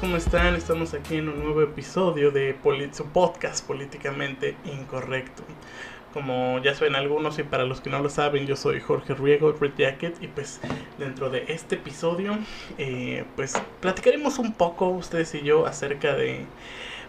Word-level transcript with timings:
¿cómo 0.00 0.16
están? 0.16 0.54
Estamos 0.54 0.94
aquí 0.94 1.16
en 1.16 1.28
un 1.28 1.44
nuevo 1.44 1.60
episodio 1.60 2.30
de 2.30 2.56
su 2.92 3.04
podcast 3.06 3.66
Políticamente 3.66 4.56
Incorrecto. 4.64 5.42
Como 6.14 6.58
ya 6.60 6.74
saben 6.74 6.94
algunos 6.94 7.38
y 7.38 7.42
para 7.42 7.64
los 7.64 7.82
que 7.82 7.90
no 7.90 7.98
lo 7.98 8.08
saben, 8.08 8.46
yo 8.46 8.56
soy 8.56 8.80
Jorge 8.80 9.12
Riego, 9.12 9.52
Red 9.52 9.72
Jacket, 9.76 10.16
y 10.22 10.28
pues 10.28 10.58
dentro 10.98 11.28
de 11.28 11.44
este 11.48 11.74
episodio, 11.74 12.38
eh, 12.78 13.24
pues 13.36 13.60
platicaremos 13.80 14.38
un 14.38 14.54
poco 14.54 14.88
ustedes 14.88 15.34
y 15.34 15.42
yo 15.42 15.66
acerca 15.66 16.14
de 16.14 16.46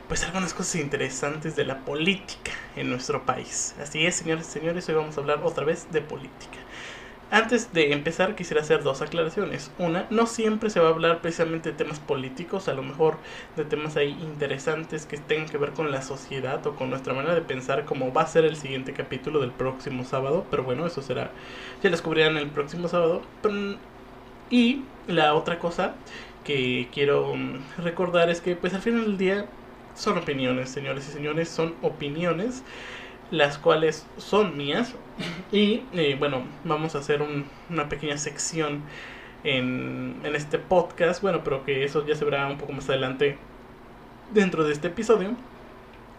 pues 0.10 0.24
algunas 0.26 0.54
cosas 0.54 0.76
interesantes 0.76 1.56
de 1.56 1.64
la 1.64 1.86
política 1.86 2.52
en 2.76 2.90
nuestro 2.90 3.26
país. 3.26 3.74
Así 3.82 4.06
es, 4.06 4.16
señores 4.16 4.50
y 4.50 4.52
señores, 4.52 4.90
hoy 4.90 4.96
vamos 4.96 5.18
a 5.18 5.22
hablar 5.22 5.40
otra 5.44 5.64
vez 5.64 5.88
de 5.92 6.02
política. 6.02 6.58
Antes 7.32 7.72
de 7.72 7.94
empezar 7.94 8.36
quisiera 8.36 8.62
hacer 8.62 8.84
dos 8.84 9.02
aclaraciones. 9.02 9.72
Una, 9.80 10.06
no 10.10 10.28
siempre 10.28 10.70
se 10.70 10.82
va 10.82 10.90
a 10.90 10.92
hablar 10.92 11.22
precisamente 11.22 11.72
de 11.72 11.78
temas 11.78 12.02
políticos, 12.02 12.68
a 12.68 12.74
lo 12.74 12.84
mejor 12.84 13.20
de 13.56 13.64
temas 13.64 13.96
ahí 13.96 14.10
interesantes 14.22 15.06
que 15.06 15.18
tengan 15.18 15.48
que 15.48 15.58
ver 15.58 15.72
con 15.72 15.92
la 15.92 16.02
sociedad 16.02 16.66
o 16.68 16.76
con 16.76 16.90
nuestra 16.90 17.14
manera 17.14 17.34
de 17.34 17.42
pensar 17.42 17.86
como 17.86 18.12
va 18.12 18.24
a 18.24 18.28
ser 18.28 18.44
el 18.44 18.58
siguiente 18.58 18.92
capítulo 18.92 19.40
del 19.40 19.52
próximo 19.52 20.04
sábado, 20.04 20.46
pero 20.52 20.64
bueno, 20.64 20.86
eso 20.86 21.02
será, 21.02 21.32
ya 21.82 21.90
lo 21.90 21.92
descubrirán 21.92 22.36
el 22.36 22.50
próximo 22.50 22.90
sábado. 22.90 23.22
Y 24.50 24.84
la 25.08 25.34
otra 25.34 25.58
cosa 25.60 25.96
que 26.44 26.90
quiero 26.92 27.34
mm, 27.36 27.82
recordar 27.84 28.30
es 28.30 28.42
que 28.42 28.56
pues 28.58 28.74
al 28.74 28.82
final 28.82 29.04
del 29.06 29.18
día 29.18 29.46
son 29.96 30.18
opiniones, 30.18 30.70
señores 30.70 31.08
y 31.08 31.12
señores, 31.14 31.50
son 31.50 31.76
opiniones 31.82 32.64
las 33.32 33.58
cuales 33.58 34.06
son 34.18 34.58
mías. 34.58 34.96
Y 35.52 35.84
eh, 35.94 36.16
bueno, 36.20 36.44
vamos 36.64 36.96
a 36.96 37.00
hacer 37.00 37.22
una 37.70 37.90
pequeña 37.90 38.18
sección 38.18 38.84
en, 39.44 40.22
en 40.24 40.36
este 40.36 40.60
podcast. 40.60 41.22
Bueno, 41.22 41.44
pero 41.44 41.64
que 41.64 41.84
eso 41.84 42.06
ya 42.06 42.16
se 42.16 42.26
verá 42.26 42.48
un 42.48 42.58
poco 42.58 42.74
más 42.74 42.90
adelante 42.90 43.38
dentro 44.34 44.64
de 44.64 44.74
este 44.74 44.88
episodio. 44.90 45.36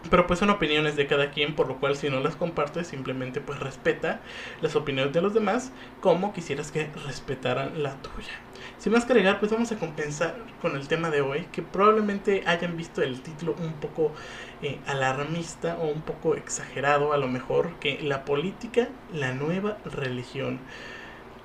Pero 0.09 0.27
pues 0.27 0.39
son 0.39 0.49
opiniones 0.49 0.95
de 0.97 1.07
cada 1.07 1.31
quien, 1.31 1.55
por 1.55 1.67
lo 1.67 1.79
cual 1.79 1.95
si 1.95 2.09
no 2.09 2.19
las 2.19 2.35
compartes, 2.35 2.87
simplemente 2.87 3.39
pues 3.39 3.59
respeta 3.59 4.19
las 4.61 4.75
opiniones 4.75 5.13
de 5.13 5.21
los 5.21 5.33
demás 5.33 5.71
como 6.01 6.33
quisieras 6.33 6.71
que 6.71 6.89
respetaran 7.05 7.81
la 7.81 7.95
tuya. 8.01 8.33
Sin 8.77 8.91
más 8.91 9.05
que 9.05 9.13
agregar, 9.13 9.39
pues 9.39 9.51
vamos 9.51 9.71
a 9.71 9.79
compensar 9.79 10.35
con 10.61 10.75
el 10.75 10.87
tema 10.87 11.09
de 11.09 11.21
hoy, 11.21 11.47
que 11.51 11.61
probablemente 11.61 12.43
hayan 12.45 12.75
visto 12.75 13.01
el 13.01 13.21
título 13.21 13.55
un 13.59 13.73
poco 13.79 14.13
eh, 14.61 14.81
alarmista 14.85 15.77
o 15.79 15.87
un 15.87 16.01
poco 16.01 16.35
exagerado 16.35 17.13
a 17.13 17.17
lo 17.17 17.27
mejor, 17.29 17.79
que 17.79 18.01
la 18.01 18.25
política, 18.25 18.89
la 19.09 19.33
nueva 19.33 19.77
religión. 19.85 20.59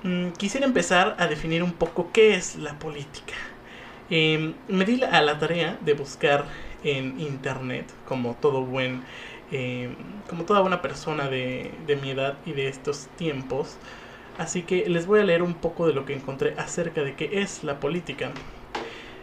Mm, 0.03 0.31
quisiera 0.31 0.65
empezar 0.65 1.15
a 1.19 1.27
definir 1.27 1.63
un 1.63 1.73
poco 1.73 2.11
qué 2.13 2.35
es 2.35 2.55
la 2.55 2.79
política. 2.79 3.35
Em, 4.09 4.55
me 4.67 4.85
di 4.85 5.03
a 5.03 5.21
la 5.21 5.37
tarea 5.39 5.77
de 5.81 5.93
buscar 5.93 6.45
en 6.83 7.19
internet, 7.19 7.93
como 8.05 8.35
todo 8.35 8.65
buen, 8.65 9.03
em, 9.51 9.95
como 10.27 10.45
toda 10.45 10.61
buena 10.61 10.81
persona 10.81 11.29
de, 11.29 11.79
de 11.85 11.95
mi 11.95 12.11
edad 12.11 12.39
y 12.45 12.53
de 12.53 12.67
estos 12.69 13.07
tiempos, 13.17 13.79
Así 14.39 14.63
que 14.63 14.87
les 14.89 15.05
voy 15.05 15.19
a 15.19 15.23
leer 15.25 15.43
un 15.43 15.55
poco 15.55 15.85
de 15.85 15.93
lo 15.93 16.05
que 16.05 16.13
encontré 16.13 16.55
acerca 16.57 17.03
de 17.03 17.13
qué 17.15 17.41
es 17.41 17.63
la 17.63 17.79
política. 17.79 18.31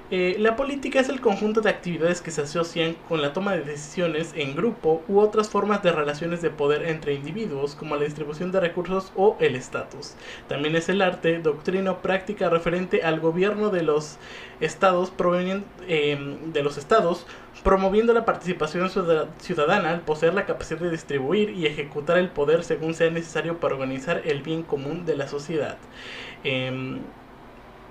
Eh, 0.08 0.36
la 0.38 0.54
política 0.54 1.00
es 1.00 1.08
el 1.08 1.20
conjunto 1.20 1.60
de 1.60 1.70
actividades 1.70 2.20
que 2.20 2.30
se 2.30 2.42
asocian 2.42 2.94
con 3.08 3.22
la 3.22 3.32
toma 3.32 3.54
de 3.54 3.62
decisiones 3.62 4.32
en 4.36 4.54
grupo 4.54 5.02
u 5.08 5.18
otras 5.18 5.50
formas 5.50 5.82
de 5.82 5.90
relaciones 5.90 6.40
de 6.42 6.50
poder 6.50 6.86
entre 6.86 7.14
individuos, 7.14 7.75
como 7.75 7.97
la 7.97 8.04
distribución 8.04 8.53
de 8.53 8.60
recursos 8.60 9.12
o 9.16 9.36
el 9.41 9.56
estatus. 9.56 10.14
También 10.48 10.76
es 10.76 10.88
el 10.88 11.03
arte, 11.03 11.41
doctrina 11.41 11.91
o 11.91 12.03
práctica 12.03 12.48
referente 12.48 13.03
al 13.03 13.19
gobierno 13.19 13.70
de 13.70 13.82
los 13.82 14.19
estados, 14.60 15.12
eh, 15.88 16.38
de 16.52 16.62
los 16.62 16.78
estados 16.78 17.26
promoviendo 17.64 18.12
la 18.12 18.25
participación 18.25 18.88
ciudadana 19.38 19.91
al 19.91 20.02
poseer 20.02 20.34
la 20.34 20.47
capacidad 20.47 20.78
de 20.78 20.91
distribuir 20.91 21.50
y 21.50 21.66
ejecutar 21.66 22.19
el 22.19 22.28
poder 22.28 22.62
según 22.62 22.94
sea 22.94 23.10
necesario 23.10 23.58
para 23.58 23.75
organizar 23.75 24.22
el 24.25 24.42
bien 24.42 24.62
común 24.62 25.04
de 25.04 25.16
la 25.16 25.26
sociedad. 25.26 25.78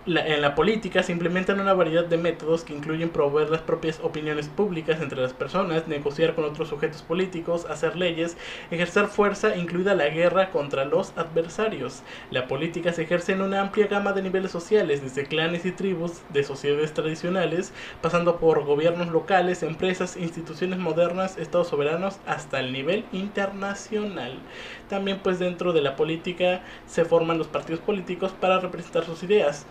En 0.07 0.41
la 0.43 0.53
política 0.53 1.01
se 1.01 1.11
implementan 1.13 1.59
una 1.59 1.73
variedad 1.73 2.05
de 2.05 2.19
métodos 2.19 2.63
que 2.63 2.75
incluyen 2.75 3.09
promover 3.09 3.49
las 3.49 3.63
propias 3.63 3.99
opiniones 4.03 4.49
públicas 4.49 5.01
entre 5.01 5.19
las 5.19 5.33
personas, 5.33 5.87
negociar 5.87 6.35
con 6.35 6.45
otros 6.45 6.69
sujetos 6.69 7.01
políticos, 7.01 7.65
hacer 7.65 7.95
leyes, 7.95 8.37
ejercer 8.69 9.07
fuerza, 9.07 9.55
incluida 9.55 9.95
la 9.95 10.09
guerra 10.09 10.51
contra 10.51 10.85
los 10.85 11.17
adversarios. 11.17 12.03
La 12.29 12.47
política 12.47 12.93
se 12.93 13.01
ejerce 13.01 13.31
en 13.31 13.41
una 13.41 13.61
amplia 13.61 13.87
gama 13.87 14.13
de 14.13 14.21
niveles 14.21 14.51
sociales, 14.51 15.01
desde 15.01 15.25
clanes 15.25 15.65
y 15.65 15.71
tribus 15.71 16.21
de 16.29 16.43
sociedades 16.43 16.93
tradicionales, 16.93 17.73
pasando 17.99 18.37
por 18.37 18.63
gobiernos 18.63 19.07
locales, 19.07 19.63
empresas, 19.63 20.17
instituciones 20.17 20.77
modernas, 20.77 21.35
estados 21.39 21.69
soberanos, 21.69 22.19
hasta 22.27 22.59
el 22.59 22.71
nivel 22.73 23.07
internacional. 23.11 24.43
También 24.87 25.21
pues 25.23 25.39
dentro 25.39 25.73
de 25.73 25.81
la 25.81 25.95
política 25.95 26.63
se 26.85 27.05
forman 27.05 27.39
los 27.39 27.47
partidos 27.47 27.81
políticos 27.81 28.33
para 28.33 28.59
representar 28.59 29.03
sus 29.03 29.23
ideas. 29.23 29.65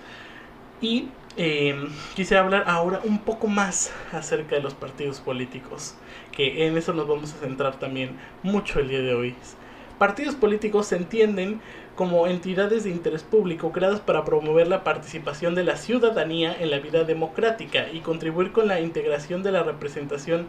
Y 0.85 1.09
em, 1.39 1.89
quisiera 2.15 2.43
hablar 2.43 2.65
ahora 2.67 3.01
un 3.05 3.19
poco 3.19 3.47
más 3.47 3.91
acerca 4.13 4.57
de 4.57 4.61
los 4.61 4.75
partidos 4.75 5.19
políticos, 5.19 5.95
que 6.31 6.67
en 6.67 6.77
eso 6.77 6.93
nos 6.93 7.09
vamos 7.09 7.33
a 7.33 7.39
centrar 7.39 7.79
también 7.79 8.19
mucho 8.43 8.81
el 8.81 8.89
día 8.89 9.01
de 9.01 9.15
hoy. 9.15 9.35
Partidos 9.99 10.35
políticos 10.35 10.89
se 10.89 10.97
entienden 10.97 11.63
como 11.95 12.27
entidades 12.27 12.85
de 12.85 12.91
interés 12.91 13.23
público 13.23 13.73
creadas 13.73 14.01
para 14.01 14.27
promover 14.27 14.69
la 14.69 14.85
participación 14.85 15.55
de 15.55 15.65
la 15.65 15.79
ciudadanía 15.79 16.55
en 16.61 16.71
la 16.71 16.81
vida 16.81 17.05
democrática 17.05 17.87
y 17.91 18.01
contribuir 18.01 18.53
con 18.53 18.69
la 18.69 18.81
integración 18.81 19.43
de 19.43 19.53
la 19.53 19.63
representación 19.63 20.49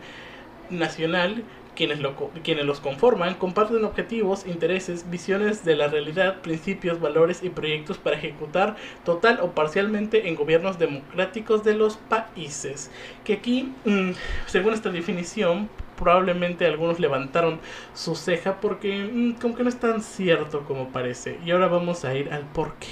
nacional 0.70 1.46
quienes, 1.76 2.00
lo, 2.00 2.16
quienes 2.44 2.66
los 2.66 2.80
conforman 2.80 3.36
comparten 3.36 3.84
objetivos, 3.84 4.46
intereses, 4.48 5.10
visiones 5.10 5.64
de 5.64 5.76
la 5.76 5.88
realidad, 5.88 6.42
principios, 6.42 7.00
valores 7.00 7.44
y 7.44 7.50
proyectos 7.50 7.98
para 7.98 8.18
ejecutar 8.18 8.76
total 9.04 9.40
o 9.42 9.52
parcialmente 9.52 10.28
en 10.28 10.36
gobiernos 10.36 10.80
democráticos 10.80 11.64
de 11.64 11.76
los 11.76 11.98
países. 11.98 12.92
Que 13.24 13.34
aquí, 13.34 13.74
mm, 13.86 14.12
según 14.46 14.74
esta 14.74 14.90
definición, 14.90 15.70
probablemente 15.98 16.66
algunos 16.66 17.00
levantaron 17.00 17.60
su 17.94 18.16
ceja 18.16 18.60
porque 18.60 19.10
mm, 19.12 19.34
como 19.34 19.56
que 19.56 19.64
no 19.64 19.70
es 19.70 19.80
tan 19.80 20.02
cierto 20.02 20.64
como 20.66 20.90
parece. 20.90 21.40
Y 21.46 21.52
ahora 21.52 21.68
vamos 21.68 22.06
a 22.06 22.16
ir 22.16 22.32
al 22.34 22.44
porqué. 22.44 22.88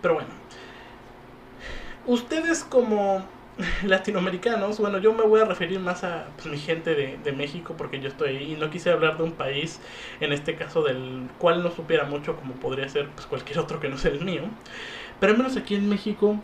Pero 0.00 0.14
bueno, 0.14 0.30
ustedes 2.06 2.64
como 2.64 3.24
latinoamericanos, 3.84 4.78
bueno, 4.78 4.98
yo 4.98 5.12
me 5.12 5.24
voy 5.24 5.40
a 5.40 5.44
referir 5.44 5.80
más 5.80 6.04
a 6.04 6.26
pues, 6.36 6.46
mi 6.46 6.58
gente 6.58 6.94
de, 6.94 7.32
México 7.32 7.74
porque 7.76 8.00
yo 8.00 8.08
estoy 8.08 8.36
ahí 8.36 8.52
y 8.52 8.56
no 8.56 8.70
quise 8.70 8.90
hablar 8.90 9.16
de 9.16 9.24
un 9.24 9.32
país, 9.32 9.80
en 10.20 10.32
este 10.32 10.54
caso 10.54 10.82
del 10.82 11.28
cual 11.38 11.62
no 11.62 11.70
supiera 11.70 12.04
mucho 12.04 12.36
como 12.36 12.54
podría 12.54 12.88
ser 12.88 13.08
pues, 13.10 13.26
cualquier 13.26 13.58
otro 13.58 13.80
que 13.80 13.88
no 13.88 13.98
sea 13.98 14.12
el 14.12 14.24
mío. 14.24 14.42
Pero 15.20 15.32
al 15.32 15.38
menos 15.38 15.56
aquí 15.56 15.74
en 15.74 15.88
México 15.88 16.40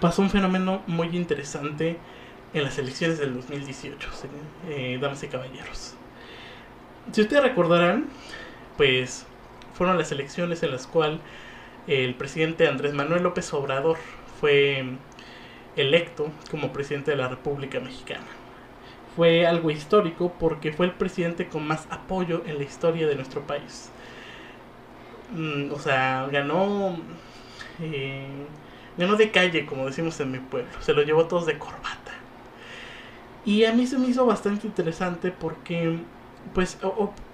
pasó 0.00 0.22
un 0.22 0.30
fenómeno 0.30 0.82
muy 0.86 1.08
interesante 1.16 1.96
en 2.54 2.64
las 2.64 2.78
elecciones 2.78 3.18
del 3.18 3.34
2018, 3.34 4.08
eh, 4.68 4.98
damas 5.00 5.22
y 5.22 5.28
caballeros. 5.28 5.94
Si 7.12 7.20
ustedes 7.22 7.42
recordarán, 7.42 8.06
pues 8.76 9.26
fueron 9.74 9.98
las 9.98 10.12
elecciones 10.12 10.62
en 10.62 10.70
las 10.70 10.86
cuales 10.86 11.20
el 11.86 12.14
presidente 12.14 12.68
Andrés 12.68 12.92
Manuel 12.92 13.22
López 13.22 13.52
Obrador 13.54 13.96
fue 14.40 14.84
electo 15.78 16.30
como 16.50 16.72
presidente 16.72 17.10
de 17.12 17.16
la 17.16 17.28
República 17.28 17.80
Mexicana. 17.80 18.26
Fue 19.16 19.46
algo 19.46 19.70
histórico 19.70 20.32
porque 20.38 20.72
fue 20.72 20.86
el 20.86 20.92
presidente 20.92 21.48
con 21.48 21.66
más 21.66 21.86
apoyo 21.90 22.42
en 22.46 22.58
la 22.58 22.64
historia 22.64 23.06
de 23.06 23.16
nuestro 23.16 23.42
país. 23.46 23.90
Mm, 25.32 25.72
o 25.72 25.78
sea, 25.78 26.26
ganó, 26.30 26.96
eh, 27.80 28.26
ganó 28.96 29.16
de 29.16 29.30
calle, 29.30 29.66
como 29.66 29.86
decimos 29.86 30.18
en 30.20 30.32
mi 30.32 30.38
pueblo. 30.38 30.70
Se 30.80 30.92
lo 30.94 31.02
llevó 31.02 31.26
todos 31.26 31.46
de 31.46 31.58
corbata. 31.58 32.12
Y 33.44 33.64
a 33.64 33.72
mí 33.72 33.86
se 33.86 33.98
me 33.98 34.08
hizo 34.08 34.26
bastante 34.26 34.66
interesante 34.66 35.30
porque 35.32 35.98
pues 36.54 36.78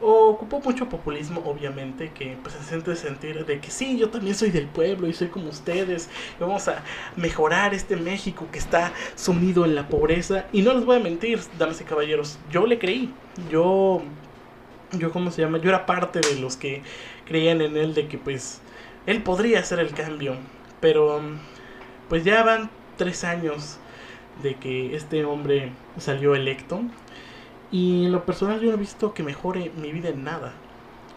ocupó 0.01 0.61
mucho 0.61 0.89
populismo, 0.89 1.43
obviamente, 1.45 2.11
que 2.13 2.37
pues 2.43 2.55
hace 2.55 2.97
sentir 2.97 3.45
de 3.45 3.61
que 3.61 3.71
sí, 3.71 3.99
yo 3.99 4.11
también 4.11 4.35
soy 4.35 4.51
del 4.51 4.67
pueblo 4.67 5.09
y 5.09 5.13
soy 5.13 5.29
como 5.29 5.49
ustedes, 5.49 6.09
vamos 6.41 6.69
a 6.69 6.83
mejorar 7.17 7.75
este 7.75 7.97
México 7.97 8.47
que 8.51 8.59
está 8.59 8.93
sumido 9.15 9.65
en 9.65 9.75
la 9.75 9.89
pobreza. 9.89 10.47
Y 10.53 10.63
no 10.63 10.75
les 10.75 10.85
voy 10.85 10.97
a 10.97 11.01
mentir, 11.01 11.41
damas 11.59 11.81
y 11.81 11.85
caballeros, 11.85 12.39
yo 12.51 12.67
le 12.67 12.79
creí, 12.79 13.13
yo, 13.51 14.03
yo, 14.93 15.13
¿cómo 15.13 15.31
se 15.31 15.43
llama? 15.43 15.59
Yo 15.59 15.69
era 15.69 15.87
parte 15.87 16.21
de 16.21 16.41
los 16.41 16.57
que 16.57 16.83
creían 17.27 17.61
en 17.61 17.77
él 17.77 17.95
de 17.95 18.09
que 18.09 18.19
pues 18.19 18.61
él 19.07 19.23
podría 19.23 19.61
hacer 19.61 19.79
el 19.81 19.93
cambio, 19.93 20.37
pero 20.81 21.21
pues 22.09 22.25
ya 22.25 22.43
van 22.43 22.71
tres 22.97 23.25
años 23.25 23.79
de 24.43 24.57
que 24.57 24.97
este 24.97 25.25
hombre 25.25 25.71
salió 25.99 26.35
electo 26.35 26.81
y 27.71 28.07
en 28.07 28.13
lo 28.13 28.25
personal 28.25 28.61
yo 28.61 28.69
no 28.69 28.75
he 28.75 28.79
visto 28.79 29.15
que 29.15 29.23
mejore 29.23 29.71
mi 29.81 29.93
vida 29.93 30.09
en 30.11 30.25
nada. 30.25 30.53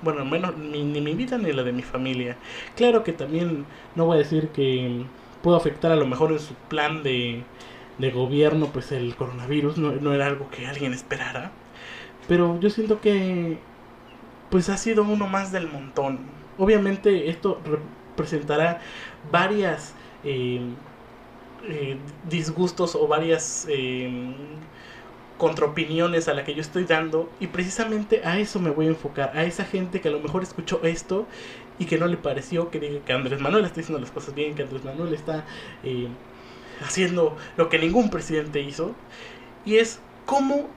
Bueno, 0.02 0.26
menos 0.26 0.58
ni, 0.58 0.84
mi 0.84 1.14
vida 1.14 1.38
ni 1.38 1.52
la 1.52 1.64
de 1.64 1.72
mi 1.72 1.82
familia. 1.82 2.38
Claro 2.76 3.04
que 3.04 3.14
también 3.14 3.66
no 3.96 4.06
voy 4.06 4.16
a 4.16 4.20
decir 4.20 4.50
que 4.50 5.06
puedo 5.42 5.58
afectar 5.58 5.92
a 5.92 5.96
lo 5.96 6.06
mejor 6.06 6.32
en 6.32 6.40
su 6.40 6.54
plan 6.54 7.04
de, 7.04 7.44
de 7.98 8.12
gobierno, 8.12 8.68
pues 8.68 8.92
el 8.92 9.16
coronavirus 9.16 9.78
no, 9.78 9.92
no, 9.94 10.14
era 10.14 10.28
algo 10.28 10.50
que 10.50 10.68
alguien 10.68 10.94
esperara. 10.94 11.52
Pero 12.28 12.60
yo 12.60 12.70
siento 12.70 13.02
que 13.02 13.58
pues 14.50 14.70
ha 14.70 14.78
sido 14.78 15.04
uno 15.04 15.28
más 15.28 15.52
del 15.52 15.68
montón. 15.68 16.20
Obviamente 16.58 17.30
esto 17.30 17.60
representará 17.66 18.82
varias 19.32 19.94
eh, 20.24 20.62
eh, 21.70 21.98
disgustos 22.30 22.96
o 22.96 23.08
varias 23.08 23.68
eh, 23.70 24.10
contraopiniones 25.38 26.28
a 26.28 26.34
la 26.34 26.44
que 26.44 26.54
yo 26.56 26.62
estoy 26.62 26.86
dando 26.86 27.30
y 27.40 27.48
precisamente 27.48 28.22
a 28.26 28.40
eso 28.40 28.60
me 28.60 28.72
voy 28.72 28.88
a 28.88 28.90
enfocar, 28.90 29.32
a 29.36 29.44
esa 29.44 29.66
gente 29.66 30.02
que 30.02 30.10
a 30.10 30.12
lo 30.12 30.20
mejor 30.20 30.44
escuchó 30.44 30.82
esto 30.84 31.28
y 31.80 31.86
que 31.86 31.98
no 31.98 32.08
le 32.08 32.18
pareció 32.18 32.72
que 32.72 32.80
diga 32.80 33.06
que 33.06 33.14
Andrés 33.14 33.40
Manuel 33.40 33.66
está 33.66 33.82
haciendo 33.82 34.00
las 34.00 34.12
cosas 34.12 34.34
bien, 34.34 34.56
que 34.56 34.64
Andrés 34.64 34.84
Manuel 34.84 35.14
está 35.14 35.46
eh, 35.84 36.08
haciendo 36.84 37.38
lo 37.56 37.70
que 37.70 37.80
ningún 37.80 38.10
presidente 38.10 38.62
hizo 38.62 38.96
y 39.66 39.78
es 39.78 40.00
cómo 40.26 40.70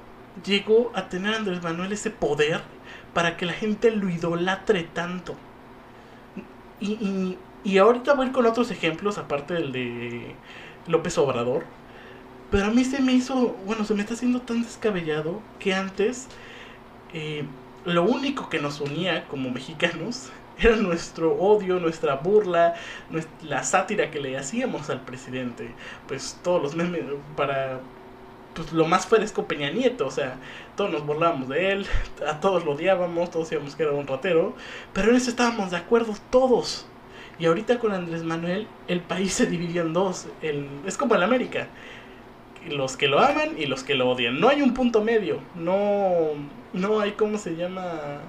llegó 0.44 0.92
a 0.94 1.08
tener 1.08 1.34
Andrés 1.34 1.62
Manuel 1.62 1.92
ese 1.92 2.10
poder 2.10 2.60
para 3.14 3.36
que 3.36 3.46
la 3.46 3.52
gente 3.52 3.90
lo 3.90 4.08
idolatre 4.08 4.84
tanto. 4.84 5.36
Y, 6.80 6.92
y, 6.92 7.38
y 7.64 7.78
ahorita 7.78 8.14
voy 8.14 8.30
con 8.30 8.46
otros 8.46 8.70
ejemplos, 8.70 9.18
aparte 9.18 9.54
del 9.54 9.72
de 9.72 10.34
López 10.86 11.18
Obrador. 11.18 11.64
Pero 12.50 12.66
a 12.66 12.70
mí 12.70 12.84
se 12.84 13.00
me 13.00 13.12
hizo, 13.12 13.56
bueno, 13.64 13.84
se 13.84 13.94
me 13.94 14.02
está 14.02 14.14
haciendo 14.14 14.40
tan 14.42 14.62
descabellado 14.62 15.40
que 15.58 15.74
antes 15.74 16.26
eh, 17.12 17.44
lo 17.84 18.02
único 18.02 18.48
que 18.48 18.58
nos 18.60 18.80
unía 18.80 19.26
como 19.28 19.50
mexicanos 19.50 20.30
era 20.58 20.76
nuestro 20.76 21.34
odio, 21.34 21.78
nuestra 21.80 22.16
burla, 22.16 22.74
la 23.42 23.62
sátira 23.62 24.10
que 24.10 24.20
le 24.20 24.36
hacíamos 24.36 24.90
al 24.90 25.02
presidente. 25.02 25.70
Pues 26.08 26.38
todos 26.42 26.62
los 26.62 26.74
memes 26.74 27.04
para 27.36 27.80
pues 28.54 28.72
lo 28.72 28.86
más 28.86 29.06
fresco 29.06 29.46
Peña 29.46 29.70
Nieto, 29.70 30.06
o 30.06 30.10
sea, 30.10 30.36
todos 30.76 30.90
nos 30.90 31.06
burlábamos 31.06 31.48
de 31.48 31.72
él, 31.72 31.86
a 32.28 32.40
todos 32.40 32.64
lo 32.64 32.72
odiábamos, 32.72 33.30
todos 33.30 33.48
decíamos 33.48 33.76
que 33.76 33.84
era 33.84 33.92
un 33.92 34.06
ratero, 34.06 34.54
pero 34.92 35.10
en 35.10 35.16
eso 35.16 35.30
estábamos 35.30 35.70
de 35.70 35.76
acuerdo 35.76 36.14
todos. 36.30 36.86
Y 37.38 37.46
ahorita 37.46 37.78
con 37.78 37.92
Andrés 37.92 38.22
Manuel 38.22 38.66
el 38.88 39.00
país 39.00 39.32
se 39.32 39.46
dividió 39.46 39.82
en 39.82 39.92
dos, 39.92 40.26
el, 40.42 40.68
es 40.84 40.96
como 40.96 41.14
en 41.14 41.22
América, 41.22 41.68
los 42.68 42.96
que 42.96 43.08
lo 43.08 43.18
aman 43.20 43.58
y 43.58 43.66
los 43.66 43.84
que 43.84 43.94
lo 43.94 44.08
odian. 44.08 44.40
No 44.40 44.48
hay 44.48 44.62
un 44.62 44.74
punto 44.74 45.02
medio, 45.02 45.38
no, 45.54 46.10
no 46.72 47.00
hay 47.00 47.12
cómo 47.12 47.38
se 47.38 47.56
llama... 47.56 48.20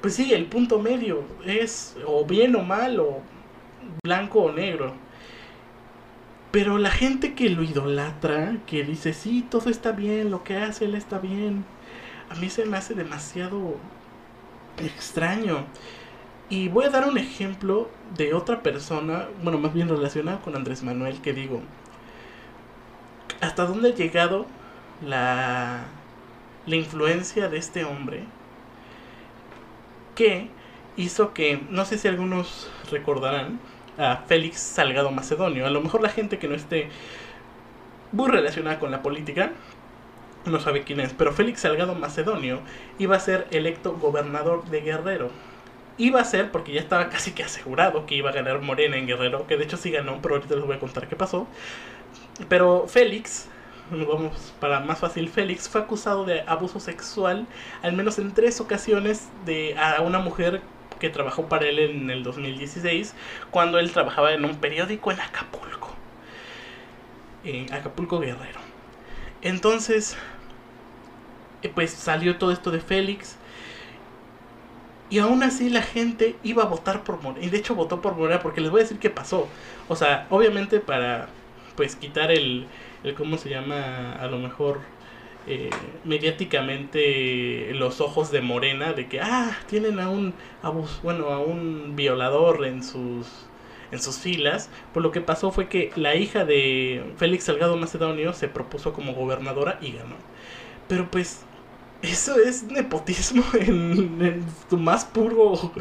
Pues 0.00 0.14
sí, 0.14 0.32
el 0.32 0.46
punto 0.46 0.78
medio 0.78 1.24
es 1.44 1.96
o 2.06 2.24
bien 2.24 2.56
o 2.56 2.62
mal 2.62 2.98
o 3.00 3.20
blanco 4.02 4.40
o 4.40 4.52
negro. 4.52 4.94
Pero 6.50 6.78
la 6.78 6.90
gente 6.90 7.34
que 7.34 7.50
lo 7.50 7.62
idolatra, 7.62 8.56
que 8.66 8.82
dice, 8.82 9.12
sí, 9.12 9.46
todo 9.48 9.70
está 9.70 9.92
bien, 9.92 10.30
lo 10.30 10.42
que 10.42 10.56
hace 10.56 10.86
él 10.86 10.94
está 10.94 11.18
bien, 11.18 11.64
a 12.30 12.34
mí 12.36 12.48
se 12.50 12.64
me 12.64 12.76
hace 12.76 12.94
demasiado 12.94 13.76
extraño. 14.78 15.64
Y 16.48 16.68
voy 16.68 16.86
a 16.86 16.90
dar 16.90 17.08
un 17.08 17.18
ejemplo 17.18 17.88
de 18.16 18.34
otra 18.34 18.62
persona, 18.62 19.28
bueno, 19.42 19.58
más 19.58 19.72
bien 19.72 19.88
relacionada 19.88 20.40
con 20.40 20.56
Andrés 20.56 20.82
Manuel, 20.82 21.20
que 21.20 21.32
digo, 21.32 21.60
¿hasta 23.40 23.66
dónde 23.66 23.90
ha 23.90 23.94
llegado 23.94 24.46
la, 25.04 25.84
la 26.66 26.76
influencia 26.76 27.48
de 27.48 27.58
este 27.58 27.84
hombre? 27.84 28.24
Que 30.14 30.48
hizo 30.96 31.32
que, 31.32 31.62
no 31.70 31.84
sé 31.84 31.98
si 31.98 32.08
algunos 32.08 32.70
recordarán, 32.90 33.60
a 33.98 34.18
Félix 34.26 34.58
Salgado 34.60 35.10
Macedonio. 35.10 35.66
A 35.66 35.70
lo 35.70 35.80
mejor 35.80 36.02
la 36.02 36.08
gente 36.08 36.38
que 36.38 36.48
no 36.48 36.54
esté 36.54 36.88
muy 38.12 38.30
relacionada 38.30 38.78
con 38.78 38.90
la 38.90 39.02
política 39.02 39.52
no 40.46 40.58
sabe 40.58 40.84
quién 40.84 41.00
es, 41.00 41.12
pero 41.12 41.32
Félix 41.32 41.60
Salgado 41.60 41.94
Macedonio 41.94 42.60
iba 42.98 43.16
a 43.16 43.20
ser 43.20 43.46
electo 43.50 43.96
gobernador 43.98 44.64
de 44.66 44.80
Guerrero 44.80 45.30
iba 46.00 46.20
a 46.20 46.24
ser, 46.24 46.50
porque 46.50 46.72
ya 46.72 46.80
estaba 46.80 47.08
casi 47.10 47.32
que 47.32 47.42
asegurado 47.42 48.06
que 48.06 48.14
iba 48.14 48.30
a 48.30 48.32
ganar 48.32 48.60
Morena 48.60 48.96
en 48.96 49.06
Guerrero, 49.06 49.46
que 49.46 49.56
de 49.56 49.64
hecho 49.64 49.76
sí 49.76 49.90
ganó, 49.90 50.20
pero 50.22 50.36
ahorita 50.36 50.54
les 50.56 50.64
voy 50.64 50.76
a 50.76 50.80
contar 50.80 51.08
qué 51.08 51.16
pasó. 51.16 51.46
Pero 52.48 52.86
Félix, 52.88 53.48
vamos 53.90 54.52
para 54.60 54.80
más 54.80 54.98
fácil, 54.98 55.28
Félix 55.28 55.68
fue 55.68 55.80
acusado 55.80 56.24
de 56.24 56.42
abuso 56.42 56.80
sexual 56.80 57.46
al 57.82 57.92
menos 57.92 58.18
en 58.18 58.32
tres 58.32 58.60
ocasiones 58.60 59.28
de 59.44 59.76
a 59.78 60.00
una 60.02 60.18
mujer 60.18 60.62
que 60.98 61.10
trabajó 61.10 61.48
para 61.48 61.66
él 61.66 61.78
en 61.78 62.10
el 62.10 62.22
2016 62.22 63.14
cuando 63.50 63.78
él 63.78 63.90
trabajaba 63.90 64.32
en 64.32 64.44
un 64.44 64.56
periódico 64.56 65.10
en 65.10 65.20
Acapulco. 65.20 65.88
Acapulco 67.72 68.20
Guerrero. 68.20 68.60
Entonces, 69.42 70.16
eh, 71.62 71.72
pues 71.74 71.90
salió 71.90 72.36
todo 72.36 72.52
esto 72.52 72.70
de 72.70 72.80
Félix 72.80 73.36
y 75.08 75.18
aún 75.18 75.42
así 75.42 75.70
la 75.70 75.82
gente 75.82 76.36
iba 76.42 76.62
a 76.62 76.66
votar 76.66 77.02
por 77.02 77.20
Morena. 77.22 77.44
Y 77.44 77.50
de 77.50 77.58
hecho 77.58 77.74
votó 77.74 78.00
por 78.00 78.14
Morena 78.14 78.40
porque 78.40 78.60
les 78.60 78.70
voy 78.70 78.80
a 78.80 78.84
decir 78.84 78.98
qué 78.98 79.10
pasó. 79.10 79.48
O 79.88 79.96
sea, 79.96 80.26
obviamente 80.30 80.80
para 80.80 81.28
pues 81.80 81.96
quitar 81.96 82.30
el, 82.30 82.66
el 83.04 83.14
¿cómo 83.14 83.38
se 83.38 83.48
llama? 83.48 84.12
A 84.12 84.26
lo 84.26 84.36
mejor 84.36 84.80
eh, 85.46 85.70
mediáticamente 86.04 87.72
los 87.72 88.02
ojos 88.02 88.30
de 88.30 88.42
Morena 88.42 88.92
de 88.92 89.08
que, 89.08 89.18
ah, 89.22 89.56
tienen 89.66 89.98
a 89.98 90.10
un, 90.10 90.34
bueno, 91.02 91.28
a 91.28 91.38
un 91.38 91.96
violador 91.96 92.66
en 92.66 92.82
sus 92.84 93.26
en 93.92 93.98
sus 93.98 94.18
filas, 94.18 94.68
pues 94.92 95.02
lo 95.02 95.10
que 95.10 95.22
pasó 95.22 95.52
fue 95.52 95.68
que 95.68 95.90
la 95.96 96.16
hija 96.16 96.44
de 96.44 97.02
Félix 97.16 97.44
Salgado 97.44 97.78
Macedonio 97.78 98.34
se 98.34 98.46
propuso 98.46 98.92
como 98.92 99.14
gobernadora 99.14 99.78
y 99.80 99.92
ganó. 99.92 100.16
Pero 100.86 101.10
pues 101.10 101.46
eso 102.02 102.38
es 102.38 102.64
nepotismo 102.64 103.42
en, 103.54 104.44
su 104.68 104.76
más 104.76 105.06
puro. 105.06 105.72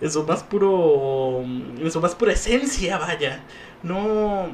En 0.00 0.10
su 0.10 0.24
más 0.24 0.42
puro. 0.42 1.42
En 1.44 1.90
su 1.92 2.00
más 2.00 2.16
pura 2.16 2.32
esencia, 2.32 2.98
vaya. 2.98 3.44
No. 3.84 4.48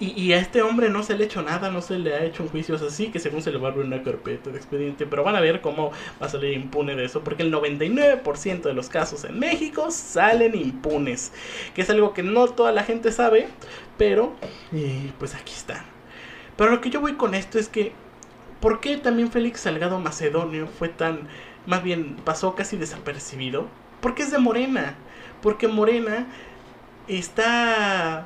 Y, 0.00 0.32
a 0.32 0.38
este 0.38 0.60
hombre 0.60 0.90
no 0.90 1.04
se 1.04 1.16
le 1.16 1.22
ha 1.22 1.26
hecho 1.26 1.40
nada, 1.42 1.70
no 1.70 1.80
se 1.80 1.98
le 1.98 2.14
ha 2.14 2.24
hecho 2.24 2.42
un 2.42 2.48
juicio 2.48 2.74
así, 2.74 3.08
que 3.08 3.20
según 3.20 3.42
se 3.42 3.52
le 3.52 3.58
va 3.58 3.68
a 3.68 3.70
abrir 3.70 3.86
una 3.86 4.02
carpeta 4.02 4.50
de 4.50 4.56
expediente. 4.56 5.06
Pero 5.06 5.22
van 5.22 5.36
a 5.36 5.40
ver 5.40 5.60
cómo 5.60 5.92
va 6.20 6.26
a 6.26 6.28
salir 6.28 6.52
impune 6.52 6.96
de 6.96 7.04
eso, 7.04 7.22
porque 7.22 7.44
el 7.44 7.52
99% 7.52 8.62
de 8.62 8.74
los 8.74 8.88
casos 8.88 9.24
en 9.24 9.38
México 9.38 9.90
salen 9.90 10.56
impunes. 10.56 11.32
Que 11.74 11.82
es 11.82 11.90
algo 11.90 12.12
que 12.12 12.24
no 12.24 12.48
toda 12.48 12.72
la 12.72 12.82
gente 12.82 13.12
sabe, 13.12 13.48
pero. 13.96 14.34
Eh, 14.72 15.12
pues 15.18 15.34
aquí 15.34 15.54
están. 15.54 15.84
Pero 16.56 16.72
lo 16.72 16.80
que 16.80 16.90
yo 16.90 17.00
voy 17.00 17.14
con 17.14 17.34
esto 17.34 17.58
es 17.58 17.68
que 17.68 17.92
¿Por 18.64 18.80
qué 18.80 18.96
también 18.96 19.30
Félix 19.30 19.60
Salgado 19.60 20.00
Macedonio 20.00 20.66
fue 20.66 20.88
tan, 20.88 21.28
más 21.66 21.82
bien 21.82 22.16
pasó 22.24 22.54
casi 22.54 22.78
desapercibido? 22.78 23.68
Porque 24.00 24.22
es 24.22 24.30
de 24.30 24.38
Morena. 24.38 24.94
Porque 25.42 25.68
Morena 25.68 26.26
está, 27.06 28.24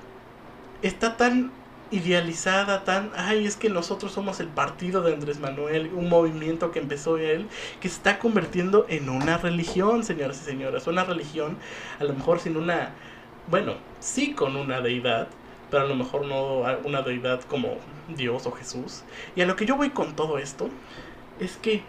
está 0.81 1.17
tan 1.17 1.51
idealizada, 1.91 2.85
tan, 2.85 3.11
ay, 3.17 3.47
es 3.47 3.57
que 3.57 3.71
nosotros 3.71 4.13
somos 4.13 4.41
el 4.41 4.49
partido 4.49 5.03
de 5.03 5.15
Andrés 5.15 5.41
Manuel, 5.41 5.91
un 5.95 6.09
movimiento 6.09 6.71
que 6.71 6.79
empezó 6.81 7.17
él, 7.19 7.49
que 7.81 7.89
se 7.89 7.97
está 7.97 8.19
convirtiendo 8.19 8.87
en 8.89 9.09
una 9.09 9.39
religión, 9.39 10.05
señoras 10.05 10.41
y 10.43 10.45
señores, 10.45 10.87
una 10.87 11.05
religión, 11.05 11.57
a 11.99 12.05
lo 12.05 12.13
mejor 12.13 12.41
sin 12.41 12.57
una, 12.57 12.91
bueno, 13.49 13.75
sí 14.01 14.33
con 14.33 14.57
una 14.57 14.81
deidad, 14.81 15.29
pero 15.71 15.85
a 15.85 15.87
lo 15.87 15.95
mejor 15.95 16.27
no 16.27 16.63
una 16.85 17.03
deidad 17.03 17.43
como 17.43 17.77
Dios 18.17 18.47
o 18.47 18.53
Jesús. 18.53 19.03
Y 19.37 19.43
a 19.43 19.47
lo 19.47 19.57
que 19.57 19.67
yo 19.67 19.77
voy 19.77 19.91
con 19.91 20.17
todo 20.17 20.39
esto 20.39 20.69
es 21.41 21.57
que 21.57 21.83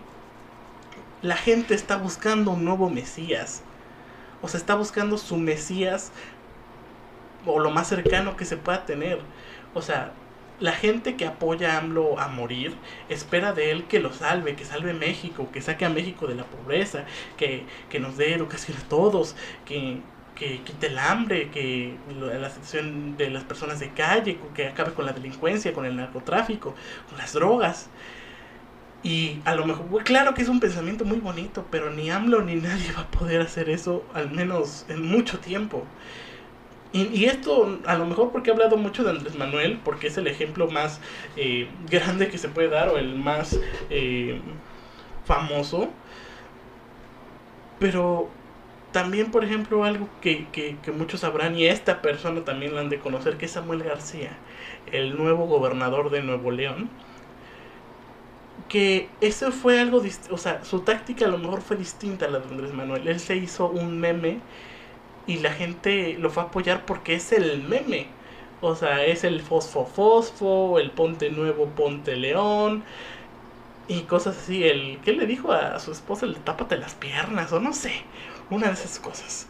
la 1.22 1.36
gente 1.36 1.74
está 1.74 1.98
buscando 1.98 2.52
un 2.52 2.64
nuevo 2.64 2.90
Mesías. 2.90 3.64
O 4.42 4.48
sea, 4.48 4.60
está 4.60 4.76
buscando 4.76 5.18
su 5.18 5.38
Mesías 5.38 6.12
o 7.46 7.60
lo 7.60 7.72
más 7.72 7.88
cercano 7.88 8.36
que 8.36 8.46
se 8.46 8.58
pueda 8.58 8.86
tener. 8.86 9.20
O 9.74 9.82
sea, 9.82 10.12
la 10.60 10.74
gente 10.74 11.16
que 11.16 11.26
apoya 11.26 11.76
a 11.76 11.78
AMLO 11.78 12.20
a 12.20 12.28
morir 12.28 12.76
espera 13.08 13.54
de 13.54 13.72
él 13.72 13.86
que 13.86 14.00
lo 14.00 14.14
salve, 14.14 14.56
que 14.56 14.66
salve 14.66 14.94
México, 14.94 15.50
que 15.52 15.62
saque 15.62 15.86
a 15.86 15.90
México 15.90 16.28
de 16.28 16.36
la 16.36 16.44
pobreza, 16.44 17.06
que, 17.38 17.64
que 17.90 18.00
nos 18.00 18.18
dé 18.18 18.34
educación 18.34 18.78
a 18.78 18.90
todos, 18.90 19.36
que, 19.66 20.00
que 20.36 20.62
quite 20.62 20.88
el 20.88 21.00
hambre, 21.00 21.50
que 21.50 21.96
la 22.10 22.50
situación 22.50 23.18
de 23.18 23.30
las 23.30 23.44
personas 23.44 23.80
de 23.80 23.92
calle, 23.92 24.40
que 24.56 24.68
acabe 24.68 24.94
con 24.94 25.06
la 25.06 25.14
delincuencia, 25.14 25.74
con 25.74 25.86
el 25.86 25.96
narcotráfico, 25.96 26.76
con 27.08 27.18
las 27.18 27.34
drogas. 27.34 27.90
Y 29.02 29.40
a 29.46 29.56
lo 29.56 29.66
mejor, 29.66 30.04
claro 30.04 30.34
que 30.34 30.42
es 30.42 30.50
un 30.50 30.60
pensamiento 30.60 31.06
muy 31.06 31.20
bonito, 31.20 31.66
pero 31.72 31.90
ni 31.90 32.10
AMLO 32.10 32.42
ni 32.42 32.56
nadie 32.56 32.92
va 32.92 33.02
a 33.04 33.12
poder 33.12 33.42
hacer 33.42 33.70
eso, 33.70 34.06
al 34.14 34.32
menos 34.32 34.86
en 34.90 35.06
mucho 35.08 35.40
tiempo. 35.40 35.86
Y, 36.92 37.26
esto, 37.26 37.80
a 37.86 37.96
lo 37.96 38.06
mejor 38.08 38.32
porque 38.32 38.50
he 38.50 38.54
hablado 38.54 38.76
mucho 38.76 39.04
de 39.04 39.12
Andrés 39.12 39.36
Manuel, 39.36 39.80
porque 39.86 40.08
es 40.08 40.18
el 40.18 40.26
ejemplo 40.26 40.72
más 40.72 41.00
eh, 41.38 41.68
grande 41.88 42.30
que 42.30 42.40
se 42.40 42.50
puede 42.50 42.70
dar 42.70 42.90
o 42.90 42.98
el 42.98 43.16
más 43.16 43.60
eh, 43.92 44.42
famoso. 45.24 45.90
Pero 47.78 48.30
también, 48.92 49.30
por 49.30 49.44
ejemplo, 49.44 49.84
algo 49.84 50.10
que, 50.20 50.48
que, 50.52 50.92
muchos 50.92 51.20
sabrán, 51.20 51.56
y 51.56 51.68
esta 51.68 52.02
persona 52.02 52.44
también 52.44 52.74
la 52.74 52.82
han 52.82 52.90
de 52.90 53.00
conocer, 53.00 53.38
que 53.38 53.46
es 53.46 53.52
Samuel 53.52 53.84
García, 53.84 54.32
el 54.92 55.16
nuevo 55.16 55.46
gobernador 55.46 56.10
de 56.10 56.24
Nuevo 56.24 56.50
León. 56.50 56.90
Que 58.68 59.10
eso 59.22 59.52
fue 59.52 59.80
algo, 59.80 60.02
o 60.32 60.38
sea, 60.38 60.64
su 60.66 60.82
táctica 60.82 61.26
a 61.26 61.30
lo 61.30 61.38
mejor 61.38 61.62
fue 61.62 61.78
distinta 61.78 62.26
a 62.26 62.30
la 62.30 62.40
de 62.40 62.50
Andrés 62.50 62.74
Manuel. 62.74 63.08
Él 63.08 63.20
se 63.20 63.36
hizo 63.36 63.70
un 63.70 64.00
meme 64.00 64.40
y 65.30 65.38
la 65.38 65.54
gente 65.54 66.16
lo 66.18 66.32
fue 66.32 66.42
a 66.44 66.48
apoyar 66.48 66.86
porque 66.86 67.14
es 67.14 67.32
el 67.32 67.64
meme. 67.64 68.08
O 68.62 68.76
sea, 68.76 69.06
es 69.06 69.24
el 69.24 69.42
fosfo 69.42 69.86
fosfo, 69.86 70.80
el 70.80 70.90
ponte 70.92 71.30
nuevo, 71.30 71.68
ponte 71.68 72.16
león 72.18 72.84
y 73.88 74.02
cosas 74.02 74.38
así. 74.40 74.64
El 74.64 75.00
¿qué 75.04 75.14
le 75.14 75.28
dijo 75.28 75.52
a 75.54 75.80
su 75.80 75.92
esposa? 75.92 76.26
El 76.26 76.36
tápate 76.38 76.78
las 76.78 76.96
piernas 76.96 77.52
o 77.54 77.60
no 77.60 77.74
sé, 77.74 77.92
una 78.50 78.68
de 78.68 78.74
esas 78.74 79.00
cosas. 79.00 79.48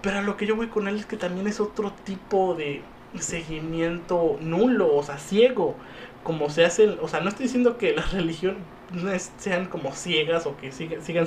Pero 0.00 0.22
lo 0.22 0.36
que 0.36 0.46
yo 0.46 0.56
voy 0.56 0.68
con 0.68 0.86
él 0.88 0.96
es 0.98 1.06
que 1.06 1.16
también 1.16 1.46
es 1.48 1.60
otro 1.60 1.92
tipo 2.04 2.54
de 2.54 2.82
seguimiento 3.18 4.38
nulo, 4.40 4.94
o 4.94 5.02
sea, 5.02 5.18
ciego, 5.18 5.76
como 6.22 6.50
se 6.50 6.64
hace, 6.64 6.88
o 7.00 7.08
sea, 7.08 7.20
no 7.20 7.28
estoy 7.30 7.44
diciendo 7.46 7.78
que 7.78 7.94
las 7.94 8.12
religiones 8.14 9.32
sean 9.38 9.66
como 9.68 9.94
ciegas 9.94 10.46
o 10.46 10.56
que 10.56 10.72
sigan, 10.72 11.02
sigan, 11.02 11.26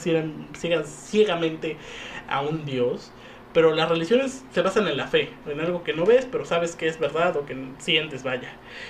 sigan 0.56 0.86
ciegamente 0.86 1.80
a 2.28 2.42
un 2.42 2.66
Dios, 2.66 3.14
pero 3.56 3.74
las 3.74 3.88
religiones 3.88 4.44
se 4.52 4.62
basan 4.62 4.86
en 4.90 4.98
la 4.98 5.08
fe, 5.08 5.30
en 5.48 5.62
algo 5.62 5.82
que 5.82 5.94
no 5.94 6.06
ves, 6.06 6.28
pero 6.30 6.44
sabes 6.44 6.76
que 6.76 6.90
es 6.90 7.00
verdad 7.00 7.38
o 7.38 7.46
que 7.46 7.56
sientes, 7.78 8.22
vaya. 8.22 8.50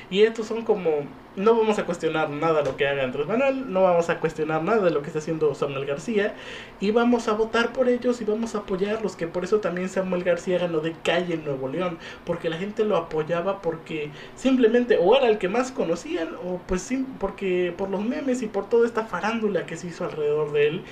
Y 0.09 0.23
estos 0.23 0.47
son 0.47 0.63
como, 0.63 1.05
no 1.35 1.55
vamos 1.55 1.77
a 1.77 1.85
cuestionar 1.85 2.31
nada 2.31 2.63
de 2.63 2.71
lo 2.71 2.75
que 2.75 2.87
haga 2.87 3.03
Andrés 3.03 3.27
Manuel, 3.27 3.71
no 3.71 3.83
vamos 3.83 4.09
a 4.09 4.19
cuestionar 4.19 4.63
nada 4.63 4.81
de 4.81 4.89
lo 4.89 5.03
que 5.03 5.07
está 5.09 5.19
haciendo 5.19 5.53
Samuel 5.53 5.85
García, 5.85 6.33
y 6.79 6.89
vamos 6.89 7.27
a 7.27 7.33
votar 7.33 7.73
por 7.73 7.89
ellos 7.89 8.19
y 8.21 8.25
vamos 8.25 8.55
a 8.55 8.59
apoyarlos, 8.59 9.15
que 9.15 9.27
por 9.27 9.43
eso 9.43 9.59
también 9.59 9.87
Samuel 9.87 10.23
García 10.23 10.57
ganó 10.57 10.79
de 10.79 10.95
calle 11.03 11.35
en 11.35 11.45
Nuevo 11.45 11.67
León, 11.67 11.99
porque 12.25 12.49
la 12.49 12.57
gente 12.57 12.85
lo 12.85 12.97
apoyaba 12.97 13.61
porque 13.61 14.09
simplemente 14.35 14.97
o 14.99 15.15
era 15.15 15.29
el 15.29 15.37
que 15.37 15.47
más 15.47 15.71
conocían, 15.71 16.29
o 16.43 16.59
pues 16.65 16.81
sí, 16.81 17.05
porque 17.19 17.71
por 17.77 17.91
los 17.91 18.03
memes 18.03 18.41
y 18.41 18.47
por 18.47 18.67
toda 18.67 18.87
esta 18.87 19.05
farándula 19.05 19.67
que 19.67 19.77
se 19.77 19.85
hizo 19.85 20.05
alrededor 20.05 20.53
de 20.53 20.67
él 20.69 20.83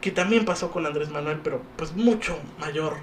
que 0.00 0.10
también 0.10 0.44
pasó 0.44 0.70
con 0.70 0.86
Andrés 0.86 1.10
Manuel, 1.10 1.40
pero 1.42 1.62
pues 1.76 1.94
mucho 1.94 2.38
mayor. 2.58 2.96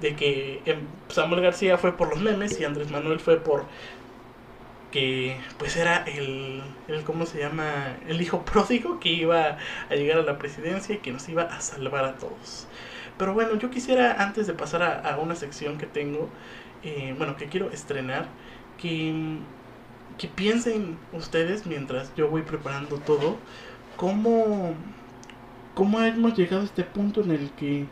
De 0.00 0.16
que 0.16 0.60
em, 0.64 0.80
Samuel 1.08 1.42
García 1.42 1.78
fue 1.78 1.96
por 1.96 2.08
los 2.08 2.20
memes 2.20 2.58
y 2.60 2.64
Andrés 2.64 2.90
Manuel 2.90 3.20
fue 3.20 3.38
por 3.38 3.64
que 4.90 5.36
pues 5.58 5.76
era 5.76 6.04
el, 6.04 6.62
el 6.88 7.02
¿cómo 7.04 7.26
se 7.26 7.38
llama? 7.40 7.96
El 8.08 8.20
hijo 8.20 8.44
pródigo 8.44 9.00
que 9.00 9.10
iba 9.10 9.58
a 9.90 9.94
llegar 9.94 10.18
a 10.18 10.22
la 10.22 10.38
presidencia 10.38 10.94
y 10.94 10.98
que 10.98 11.12
nos 11.12 11.28
iba 11.28 11.42
a 11.44 11.60
salvar 11.60 12.04
a 12.04 12.16
todos. 12.16 12.68
Pero 13.18 13.34
bueno, 13.34 13.56
yo 13.58 13.70
quisiera 13.70 14.22
antes 14.22 14.46
de 14.46 14.54
pasar 14.54 14.82
a, 14.82 15.18
una 15.18 15.34
sección 15.36 15.78
que 15.78 15.86
tengo, 15.86 16.28
eh, 16.82 17.14
bueno, 17.18 17.36
que 17.36 17.46
quiero 17.46 17.70
estrenar, 17.70 18.26
que, 18.80 19.38
que 20.18 20.28
piensen 20.28 20.98
ustedes 21.12 21.66
mientras 21.66 22.14
yo 22.16 22.28
voy 22.28 22.42
preparando 22.42 22.98
todo, 22.98 23.36
cómo 23.96 24.74
cómo 25.74 26.00
hemos 26.00 26.36
llegado 26.36 26.62
a 26.62 26.64
este 26.66 26.84
punto 26.84 27.22
en 27.22 27.30
el 27.32 27.50
que 27.52 27.86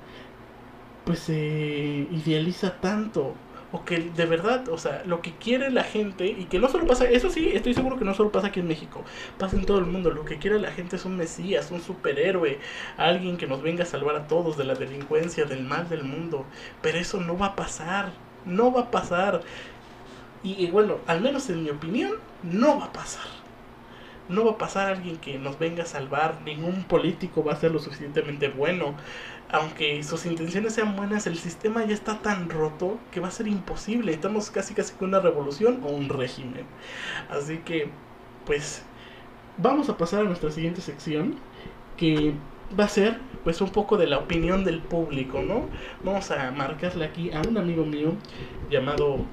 pues 1.04 1.20
se 1.20 2.06
idealiza 2.10 2.80
tanto 2.80 3.34
o 3.72 3.84
que 3.84 4.00
de 4.00 4.26
verdad, 4.26 4.68
o 4.68 4.78
sea, 4.78 5.02
lo 5.06 5.22
que 5.22 5.32
quiere 5.36 5.70
la 5.70 5.84
gente 5.84 6.26
y 6.26 6.46
que 6.46 6.58
no 6.58 6.68
solo 6.68 6.86
pasa, 6.86 7.04
eso 7.04 7.30
sí, 7.30 7.50
estoy 7.54 7.72
seguro 7.74 7.98
que 7.98 8.04
no 8.04 8.14
solo 8.14 8.32
pasa 8.32 8.48
aquí 8.48 8.60
en 8.60 8.66
México, 8.66 9.04
pasa 9.38 9.56
en 9.56 9.64
todo 9.64 9.78
el 9.78 9.86
mundo, 9.86 10.10
lo 10.10 10.24
que 10.24 10.38
quiere 10.38 10.58
la 10.58 10.72
gente 10.72 10.96
es 10.96 11.04
un 11.04 11.16
mesías, 11.16 11.70
un 11.70 11.80
superhéroe, 11.80 12.58
alguien 12.96 13.36
que 13.36 13.46
nos 13.46 13.62
venga 13.62 13.84
a 13.84 13.86
salvar 13.86 14.16
a 14.16 14.26
todos 14.26 14.56
de 14.56 14.64
la 14.64 14.74
delincuencia, 14.74 15.44
del 15.44 15.62
mal 15.64 15.88
del 15.88 16.04
mundo, 16.04 16.46
pero 16.82 16.98
eso 16.98 17.20
no 17.20 17.38
va 17.38 17.46
a 17.46 17.56
pasar, 17.56 18.12
no 18.44 18.72
va 18.72 18.82
a 18.82 18.90
pasar. 18.90 19.42
y 20.42 20.66
bueno, 20.70 20.98
al 21.06 21.20
menos 21.20 21.48
en 21.50 21.62
mi 21.64 21.70
opinión, 21.70 22.12
no 22.42 22.78
va 22.78 22.86
a 22.86 22.92
pasar 22.92 23.39
no 24.30 24.44
va 24.44 24.52
a 24.52 24.58
pasar 24.58 24.88
alguien 24.88 25.18
que 25.18 25.38
nos 25.38 25.58
venga 25.58 25.82
a 25.82 25.86
salvar, 25.86 26.40
ningún 26.44 26.84
político 26.84 27.44
va 27.44 27.52
a 27.52 27.56
ser 27.56 27.72
lo 27.72 27.78
suficientemente 27.78 28.48
bueno. 28.48 28.94
Aunque 29.50 30.02
sus 30.04 30.26
intenciones 30.26 30.74
sean 30.74 30.96
buenas, 30.96 31.26
el 31.26 31.36
sistema 31.36 31.84
ya 31.84 31.94
está 31.94 32.22
tan 32.22 32.48
roto 32.48 32.98
que 33.10 33.20
va 33.20 33.28
a 33.28 33.32
ser 33.32 33.48
imposible. 33.48 34.12
Estamos 34.12 34.50
casi 34.50 34.74
casi 34.74 34.94
con 34.94 35.08
una 35.08 35.20
revolución 35.20 35.80
o 35.82 35.88
un 35.88 36.08
régimen. 36.08 36.64
Así 37.28 37.58
que, 37.58 37.90
pues, 38.46 38.84
vamos 39.58 39.88
a 39.88 39.96
pasar 39.96 40.20
a 40.20 40.24
nuestra 40.24 40.50
siguiente 40.52 40.80
sección, 40.80 41.36
que 41.96 42.34
va 42.78 42.84
a 42.84 42.88
ser 42.88 43.18
pues 43.44 43.60
un 43.60 43.70
poco 43.70 43.96
de 43.96 44.06
la 44.06 44.18
opinión 44.18 44.64
del 44.64 44.80
público, 44.80 45.40
¿no? 45.42 45.68
Vamos 46.04 46.30
a 46.30 46.50
marcarle 46.50 47.06
aquí 47.06 47.30
a 47.32 47.40
un 47.40 47.56
amigo 47.56 47.84
mío 47.84 48.14
llamado 48.70 49.24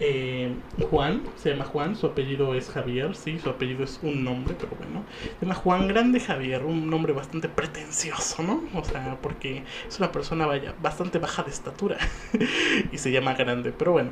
eh, 0.00 0.52
Juan, 0.90 1.22
se 1.36 1.50
llama 1.50 1.64
Juan, 1.64 1.96
su 1.96 2.06
apellido 2.06 2.54
es 2.54 2.68
Javier, 2.68 3.14
sí, 3.14 3.38
su 3.38 3.48
apellido 3.48 3.84
es 3.84 4.00
un 4.02 4.24
nombre, 4.24 4.54
pero 4.58 4.72
bueno, 4.76 5.04
se 5.38 5.46
llama 5.46 5.54
Juan 5.54 5.88
Grande 5.88 6.20
Javier, 6.20 6.64
un 6.64 6.90
nombre 6.90 7.12
bastante 7.12 7.48
pretencioso, 7.48 8.42
¿no? 8.42 8.62
O 8.74 8.84
sea, 8.84 9.18
porque 9.22 9.62
es 9.88 9.98
una 9.98 10.10
persona 10.10 10.46
vaya, 10.46 10.74
bastante 10.82 11.18
baja 11.18 11.42
de 11.44 11.50
estatura 11.50 11.96
y 12.92 12.98
se 12.98 13.12
llama 13.12 13.34
Grande, 13.34 13.72
pero 13.72 13.92
bueno, 13.92 14.10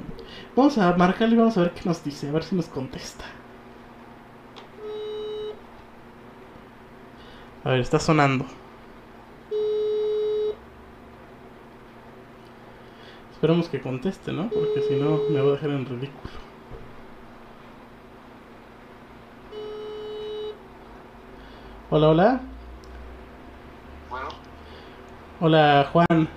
vamos 0.57 0.79
a 0.79 0.95
marcarle 0.97 1.35
y 1.35 1.38
vamos 1.38 1.59
a 1.59 1.62
ver 1.62 1.73
qué 1.73 1.83
nos 1.85 2.05
dice, 2.05 2.29
a 2.29 2.33
ver 2.33 2.45
si 2.45 2.55
nos 2.55 2.67
contesta. 2.67 3.25
A 7.64 7.71
ver, 7.71 7.81
está 7.81 7.99
sonando. 8.00 8.62
Esperemos 13.42 13.68
que 13.68 13.80
conteste, 13.80 14.32
¿no? 14.32 14.49
Porque 14.50 14.82
si 14.88 14.94
no 14.94 15.18
me 15.28 15.40
va 15.40 15.49
a 15.49 15.52
dejar 15.54 15.70
en 15.70 15.84
ridículo. 15.84 16.30
Hola, 21.90 22.08
hola. 22.08 22.40
Bueno. 24.08 24.28
Hola, 25.40 25.90
Juan. 25.92 26.28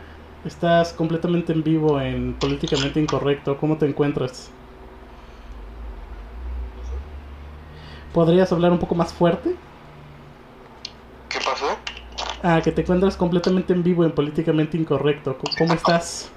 Estás 0.45 0.93
completamente 0.93 1.53
en 1.53 1.63
vivo 1.63 2.01
en 2.01 2.33
Políticamente 2.33 2.99
Incorrecto. 2.99 3.55
¿Cómo 3.57 3.77
te 3.77 3.85
encuentras? 3.85 4.49
¿Podrías 8.15 8.51
hablar 8.51 8.71
un 8.71 8.79
poco 8.79 8.95
más 8.95 9.13
fuerte? 9.13 9.55
¿Qué 11.29 11.37
pasó? 11.37 11.77
Ah, 12.41 12.61
que 12.63 12.71
te 12.71 12.81
encuentras 12.81 13.15
completamente 13.15 13.73
en 13.73 13.83
vivo 13.83 14.03
en 14.03 14.11
Políticamente 14.11 14.75
Incorrecto. 14.75 15.37
¿Cómo 15.55 15.75
estás? 15.75 16.31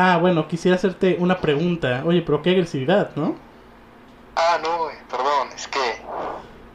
Ah, 0.00 0.16
bueno, 0.16 0.46
quisiera 0.46 0.76
hacerte 0.76 1.16
una 1.18 1.40
pregunta. 1.40 2.04
Oye, 2.06 2.22
pero 2.22 2.40
qué 2.40 2.50
agresividad, 2.50 3.16
¿no? 3.16 3.34
Ah, 4.36 4.56
no, 4.62 4.86
perdón, 5.10 5.48
es 5.56 5.66
que 5.66 5.80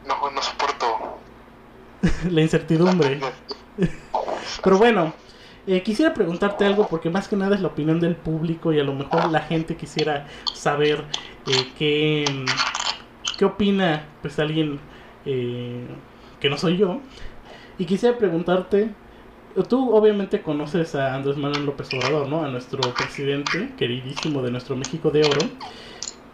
no, 0.06 0.30
no 0.30 0.42
soporto. 0.42 1.16
la 2.30 2.42
incertidumbre. 2.42 3.18
pero 4.62 4.76
bueno, 4.76 5.14
eh, 5.66 5.82
quisiera 5.82 6.12
preguntarte 6.12 6.66
algo 6.66 6.86
porque 6.86 7.08
más 7.08 7.26
que 7.26 7.36
nada 7.36 7.54
es 7.54 7.62
la 7.62 7.68
opinión 7.68 7.98
del 7.98 8.14
público 8.14 8.74
y 8.74 8.80
a 8.80 8.84
lo 8.84 8.92
mejor 8.92 9.30
la 9.30 9.40
gente 9.40 9.74
quisiera 9.74 10.26
saber 10.52 11.02
eh, 11.46 11.72
qué, 11.78 12.26
qué 13.38 13.44
opina 13.46 14.04
pues 14.20 14.38
alguien 14.38 14.78
eh, 15.24 15.86
que 16.40 16.50
no 16.50 16.58
soy 16.58 16.76
yo. 16.76 17.00
Y 17.78 17.86
quisiera 17.86 18.18
preguntarte 18.18 18.92
Tú 19.68 19.94
obviamente 19.94 20.42
conoces 20.42 20.96
a 20.96 21.14
Andrés 21.14 21.36
Manuel 21.36 21.64
López 21.64 21.88
Obrador, 21.94 22.28
¿no? 22.28 22.44
A 22.44 22.48
nuestro 22.48 22.80
presidente 22.92 23.72
queridísimo 23.76 24.42
de 24.42 24.50
nuestro 24.50 24.74
México 24.74 25.10
de 25.10 25.20
Oro. 25.20 25.46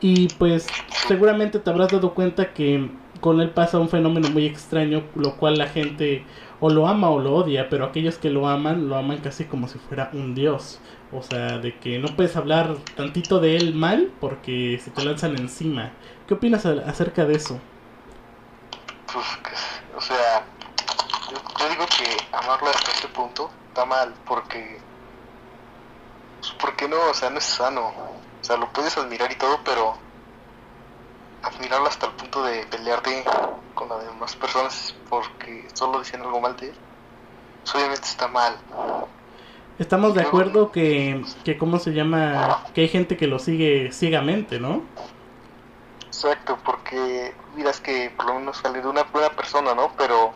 Y 0.01 0.29
pues 0.39 0.67
seguramente 1.07 1.59
te 1.59 1.69
habrás 1.69 1.93
dado 1.93 2.15
cuenta 2.15 2.55
que 2.55 2.91
con 3.21 3.41
él 3.43 3.51
pasa 3.51 3.79
un 3.79 3.91
fenómeno 3.91 4.31
muy 4.31 4.47
extraño, 4.47 5.05
lo 5.15 5.37
cual 5.37 5.59
la 5.59 5.67
gente 5.67 6.25
o 6.61 6.71
lo 6.71 6.89
ama 6.89 7.11
o 7.11 7.21
lo 7.21 7.35
odia, 7.35 7.69
pero 7.69 7.85
aquellos 7.85 8.17
que 8.17 8.31
lo 8.31 8.49
aman, 8.49 8.89
lo 8.89 8.97
aman 8.97 9.19
casi 9.19 9.45
como 9.45 9.69
si 9.69 9.79
fuera 9.79 10.11
un 10.15 10.35
dios. 10.35 10.81
O 11.13 11.23
sea, 11.23 11.59
de 11.59 11.77
que 11.79 11.99
no 11.99 12.09
puedes 12.17 12.37
hablar 12.37 12.77
tantito 12.97 13.41
de 13.41 13.57
él 13.57 13.75
mal 13.75 14.11
porque 14.21 14.81
se 14.83 14.91
te 14.91 15.05
lanzan 15.05 15.37
encima. 15.37 15.91
¿Qué 16.27 16.35
opinas 16.35 16.65
acerca 16.65 17.27
de 17.27 17.35
eso? 17.35 17.61
Pues, 19.13 19.27
o 19.97 20.01
sea, 20.01 20.45
yo 21.31 21.69
digo 21.69 21.85
que 22.59 22.65
amarlo 22.65 22.71
hasta 22.71 22.91
este 22.93 23.09
punto 23.09 23.51
está 23.69 23.85
mal 23.85 24.15
porque 24.27 24.79
pues, 26.41 26.53
porque 26.61 26.89
no 26.89 26.97
o 27.11 27.15
sea 27.15 27.31
no 27.31 27.39
es 27.39 27.45
sano. 27.45 27.89
O 27.89 28.45
sea 28.45 28.57
lo 28.57 28.73
puedes 28.73 28.97
admirar 28.97 29.31
y 29.31 29.37
todo 29.37 29.61
pero 29.65 29.95
admirarlo 31.43 31.87
hasta 31.87 32.07
el 32.07 32.13
punto 32.13 32.43
de 32.43 32.65
pelearte 32.67 33.25
con 33.75 33.89
las 33.89 34.05
demás 34.05 34.37
personas 34.37 34.95
porque 35.09 35.69
solo 35.75 36.01
dicen 36.01 36.21
algo 36.23 36.41
mal 36.41 36.57
de 36.57 36.69
él 36.69 36.75
pues, 37.63 37.75
obviamente 37.75 38.07
está 38.07 38.29
mal. 38.29 38.57
Estamos 39.79 40.15
de 40.15 40.23
acuerdo 40.23 40.73
que 40.73 41.25
que 41.45 41.57
cómo 41.57 41.79
se 41.79 41.93
llama 41.93 42.65
que 42.75 42.83
hay 42.83 42.89
gente 42.89 43.17
que 43.17 43.27
lo 43.27 43.39
sigue 43.39 43.93
ciegamente 43.93 44.61
no 44.61 44.83
Exacto, 46.07 46.59
porque 46.65 47.33
miras 47.57 47.81
que 47.81 48.11
por 48.11 48.27
lo 48.27 48.35
menos 48.35 48.59
sale 48.59 48.83
de 48.83 48.89
una 48.89 49.05
buena 49.05 49.31
persona, 49.31 49.75
¿no? 49.75 49.91
Pero 49.97 50.35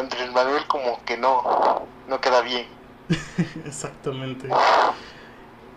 Andrés 0.00 0.32
Manuel 0.32 0.66
como 0.66 1.02
que 1.04 1.16
no, 1.16 1.86
no 2.08 2.20
queda 2.20 2.40
bien. 2.42 2.66
Exactamente. 3.66 4.48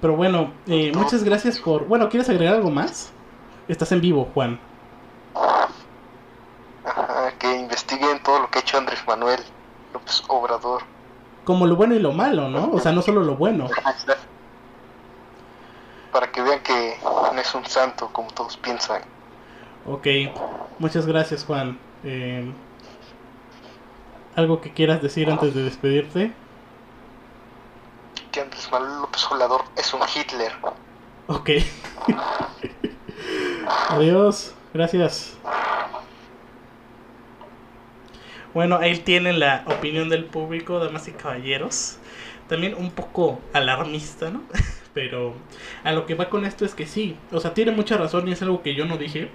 Pero 0.02 0.16
bueno, 0.16 0.54
eh, 0.68 0.92
muchas 0.94 1.24
gracias 1.24 1.60
por... 1.60 1.88
Bueno, 1.88 2.10
¿quieres 2.10 2.30
agregar 2.30 2.56
algo 2.56 2.70
más? 2.70 3.12
Estás 3.68 3.92
en 3.94 4.02
vivo, 4.02 4.30
Juan. 4.34 4.60
Ajá, 6.86 7.32
que 7.40 7.56
investiguen 7.56 8.22
todo 8.24 8.40
lo 8.40 8.50
que 8.50 8.60
ha 8.60 8.62
hecho 8.62 8.78
Andrés 8.78 9.00
Manuel 9.08 9.40
López 9.94 10.24
Obrador. 10.28 10.82
Como 11.46 11.66
lo 11.66 11.76
bueno 11.76 11.96
y 11.96 12.00
lo 12.00 12.12
malo, 12.12 12.50
¿no? 12.50 12.72
O 12.72 12.80
sea, 12.80 12.92
no 12.92 13.02
solo 13.02 13.24
lo 13.24 13.36
bueno. 13.36 13.68
Para 16.12 16.32
que 16.32 16.42
vean 16.42 16.62
que 16.62 16.98
no 17.04 17.40
es 17.40 17.56
un 17.56 17.66
santo 17.66 18.10
como 18.12 18.30
todos 18.32 18.58
piensan. 18.58 19.02
Ok, 19.86 20.08
muchas 20.80 21.06
gracias 21.06 21.46
Juan. 21.46 21.80
Eh, 22.04 22.52
¿Algo 24.36 24.62
que 24.62 24.72
quieras 24.74 25.02
decir 25.02 25.30
antes 25.30 25.54
de 25.54 25.64
despedirte? 25.64 26.32
Que 28.32 28.42
Andrés 28.42 28.68
Manuel 28.72 29.02
López 29.02 29.24
Obrador 29.30 29.62
es 29.78 29.94
un 29.94 30.02
Hitler. 30.02 30.52
Ok. 31.28 31.52
Adiós, 33.90 34.56
gracias. 34.74 35.38
Bueno, 38.56 38.78
ahí 38.78 38.98
tienen 38.98 39.40
la 39.40 39.64
opinión 39.68 40.10
del 40.10 40.26
público, 40.26 40.80
damas 40.80 41.08
y 41.08 41.12
caballeros. 41.12 41.98
También 42.48 42.74
un 42.74 42.92
poco 42.92 43.40
alarmista, 43.54 44.32
¿no? 44.32 44.42
Pero 44.94 45.34
a 45.84 45.92
lo 45.92 46.06
que 46.06 46.16
va 46.16 46.30
con 46.30 46.46
esto 46.46 46.66
es 46.66 46.76
que 46.76 46.86
sí, 46.86 47.18
o 47.32 47.40
sea, 47.40 47.54
tiene 47.54 47.72
mucha 47.72 47.98
razón 47.98 48.28
y 48.28 48.32
es 48.32 48.42
algo 48.42 48.62
que 48.62 48.76
yo 48.76 48.86
no 48.86 48.98
dije, 48.98 49.32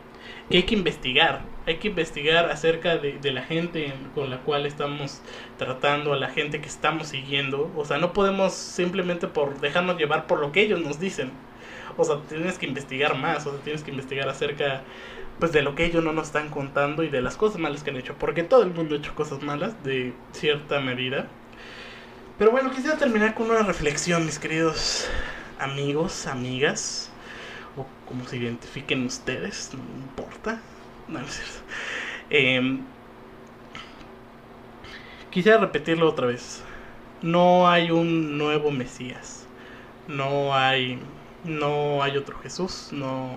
que 0.50 0.58
hay 0.58 0.62
que 0.64 0.74
investigar, 0.74 1.42
hay 1.66 1.76
que 1.76 1.88
investigar 1.88 2.50
acerca 2.50 2.96
de, 2.96 3.18
de 3.18 3.32
la 3.32 3.42
gente 3.42 3.92
con 4.14 4.30
la 4.30 4.38
cual 4.38 4.66
estamos 4.66 5.20
tratando, 5.58 6.12
a 6.12 6.16
la 6.16 6.30
gente 6.30 6.60
que 6.60 6.68
estamos 6.68 7.08
siguiendo. 7.08 7.70
O 7.76 7.84
sea, 7.84 7.98
no 7.98 8.12
podemos 8.12 8.54
simplemente 8.54 9.26
por 9.28 9.60
dejarnos 9.60 9.98
llevar 9.98 10.26
por 10.26 10.40
lo 10.40 10.52
que 10.52 10.62
ellos 10.62 10.80
nos 10.80 10.98
dicen. 10.98 11.30
O 11.96 12.04
sea, 12.04 12.20
tienes 12.28 12.58
que 12.58 12.66
investigar 12.66 13.16
más, 13.16 13.46
o 13.46 13.52
sea, 13.52 13.60
tienes 13.60 13.82
que 13.82 13.90
investigar 13.90 14.28
acerca 14.28 14.82
pues 15.38 15.52
de 15.52 15.62
lo 15.62 15.74
que 15.74 15.84
ellos 15.84 16.02
no 16.02 16.12
nos 16.12 16.28
están 16.28 16.48
contando 16.48 17.02
y 17.02 17.08
de 17.08 17.22
las 17.22 17.36
cosas 17.36 17.60
malas 17.60 17.82
que 17.82 17.90
han 17.90 17.96
hecho, 17.96 18.14
porque 18.18 18.42
todo 18.42 18.62
el 18.62 18.70
mundo 18.70 18.94
ha 18.94 18.98
hecho 18.98 19.14
cosas 19.14 19.42
malas 19.42 19.82
de 19.84 20.12
cierta 20.32 20.80
medida. 20.80 21.28
Pero 22.38 22.50
bueno, 22.50 22.70
quisiera 22.70 22.96
terminar 22.96 23.34
con 23.34 23.50
una 23.50 23.62
reflexión, 23.62 24.24
mis 24.24 24.38
queridos 24.38 25.08
amigos, 25.58 26.26
amigas, 26.26 27.10
o 27.78 27.86
como 28.06 28.26
se 28.26 28.36
identifiquen 28.36 29.06
ustedes, 29.06 29.70
no 29.74 29.80
importa. 30.02 30.60
No, 31.08 31.20
es 31.20 31.34
cierto. 31.34 31.60
Eh, 32.30 32.80
quisiera 35.30 35.58
repetirlo 35.58 36.08
otra 36.08 36.26
vez. 36.26 36.62
No 37.22 37.68
hay 37.68 37.90
un 37.90 38.38
nuevo 38.38 38.70
Mesías. 38.70 39.46
No 40.08 40.54
hay 40.54 40.98
no 41.44 42.02
hay 42.02 42.16
otro 42.16 42.38
Jesús, 42.40 42.88
no 42.92 43.36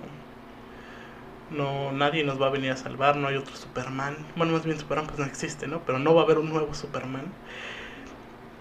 no 1.50 1.92
nadie 1.92 2.24
nos 2.24 2.40
va 2.40 2.46
a 2.46 2.50
venir 2.50 2.72
a 2.72 2.76
salvar, 2.76 3.16
no 3.16 3.28
hay 3.28 3.36
otro 3.36 3.54
Superman. 3.54 4.16
Bueno, 4.36 4.52
más 4.54 4.64
bien 4.64 4.78
Superman 4.78 5.06
pues 5.06 5.18
no 5.18 5.26
existe, 5.26 5.66
¿no? 5.66 5.80
Pero 5.84 5.98
no 5.98 6.14
va 6.14 6.22
a 6.22 6.24
haber 6.24 6.38
un 6.38 6.48
nuevo 6.48 6.74
Superman. 6.74 7.26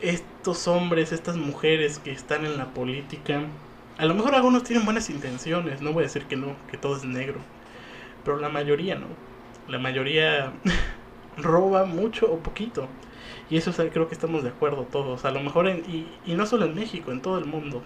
Estos 0.01 0.67
hombres, 0.67 1.11
estas 1.11 1.37
mujeres 1.37 1.99
que 1.99 2.11
están 2.11 2.45
en 2.45 2.57
la 2.57 2.73
política, 2.73 3.43
a 4.01 4.05
lo 4.05 4.15
mejor 4.15 4.35
algunos 4.35 4.63
tienen 4.63 4.85
buenas 4.85 5.09
intenciones, 5.09 5.81
no 5.81 5.93
voy 5.93 6.03
a 6.03 6.07
decir 6.07 6.25
que 6.25 6.35
no, 6.35 6.55
que 6.69 6.77
todo 6.77 6.97
es 6.97 7.05
negro, 7.05 7.39
pero 8.25 8.37
la 8.39 8.49
mayoría 8.49 8.95
no. 8.95 9.07
La 9.67 9.79
mayoría 9.79 10.53
roba 11.37 11.85
mucho 11.85 12.31
o 12.31 12.39
poquito. 12.39 12.89
Y 13.49 13.57
eso 13.57 13.73
creo 13.91 14.07
que 14.07 14.15
estamos 14.15 14.43
de 14.43 14.49
acuerdo 14.49 14.85
todos. 14.85 15.25
A 15.25 15.31
lo 15.31 15.41
mejor, 15.41 15.67
en, 15.67 15.79
y, 15.89 16.07
y 16.25 16.35
no 16.35 16.45
solo 16.47 16.65
en 16.65 16.75
México, 16.75 17.11
en 17.11 17.21
todo 17.21 17.37
el 17.39 17.45
mundo 17.45 17.83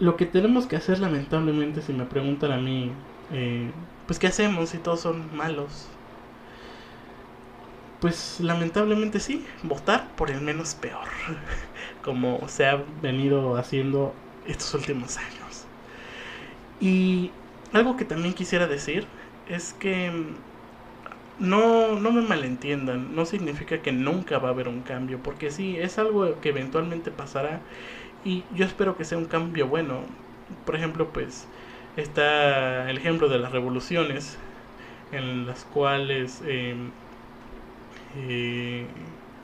lo 0.00 0.16
que 0.16 0.26
tenemos 0.26 0.66
que 0.66 0.76
hacer 0.76 0.98
lamentablemente, 0.98 1.82
si 1.82 1.92
me 1.92 2.04
preguntan 2.06 2.52
a 2.52 2.58
mí, 2.58 2.92
eh, 3.32 3.70
pues 4.06 4.18
¿qué 4.18 4.26
hacemos 4.28 4.70
si 4.70 4.78
todos 4.78 5.00
son 5.00 5.34
malos? 5.36 5.88
Pues 8.00 8.40
lamentablemente 8.40 9.20
sí, 9.20 9.46
votar 9.62 10.08
por 10.16 10.30
el 10.30 10.40
menos 10.40 10.74
peor, 10.74 11.06
como 12.02 12.48
se 12.48 12.66
ha 12.66 12.76
venido 13.02 13.56
haciendo 13.56 14.14
estos 14.46 14.74
últimos 14.74 15.16
años. 15.18 15.66
Y 16.80 17.30
algo 17.72 17.96
que 17.96 18.04
también 18.04 18.34
quisiera 18.34 18.66
decir 18.66 19.06
es 19.46 19.72
que 19.74 20.10
no, 21.38 21.98
no 21.98 22.12
me 22.12 22.22
malentiendan, 22.22 23.14
no 23.14 23.24
significa 23.24 23.82
que 23.82 23.92
nunca 23.92 24.38
va 24.38 24.48
a 24.48 24.52
haber 24.52 24.68
un 24.68 24.82
cambio, 24.82 25.18
porque 25.22 25.50
sí, 25.50 25.76
es 25.78 25.98
algo 25.98 26.40
que 26.40 26.50
eventualmente 26.50 27.10
pasará 27.10 27.60
y 28.24 28.44
yo 28.54 28.64
espero 28.66 28.96
que 28.96 29.04
sea 29.04 29.18
un 29.18 29.26
cambio 29.26 29.68
bueno. 29.68 30.02
Por 30.66 30.76
ejemplo, 30.76 31.08
pues 31.12 31.48
está 31.96 32.90
el 32.90 32.98
ejemplo 32.98 33.28
de 33.28 33.38
las 33.38 33.52
revoluciones 33.52 34.38
en 35.12 35.46
las 35.46 35.64
cuales 35.64 36.42
eh, 36.46 36.74
eh, 38.16 38.86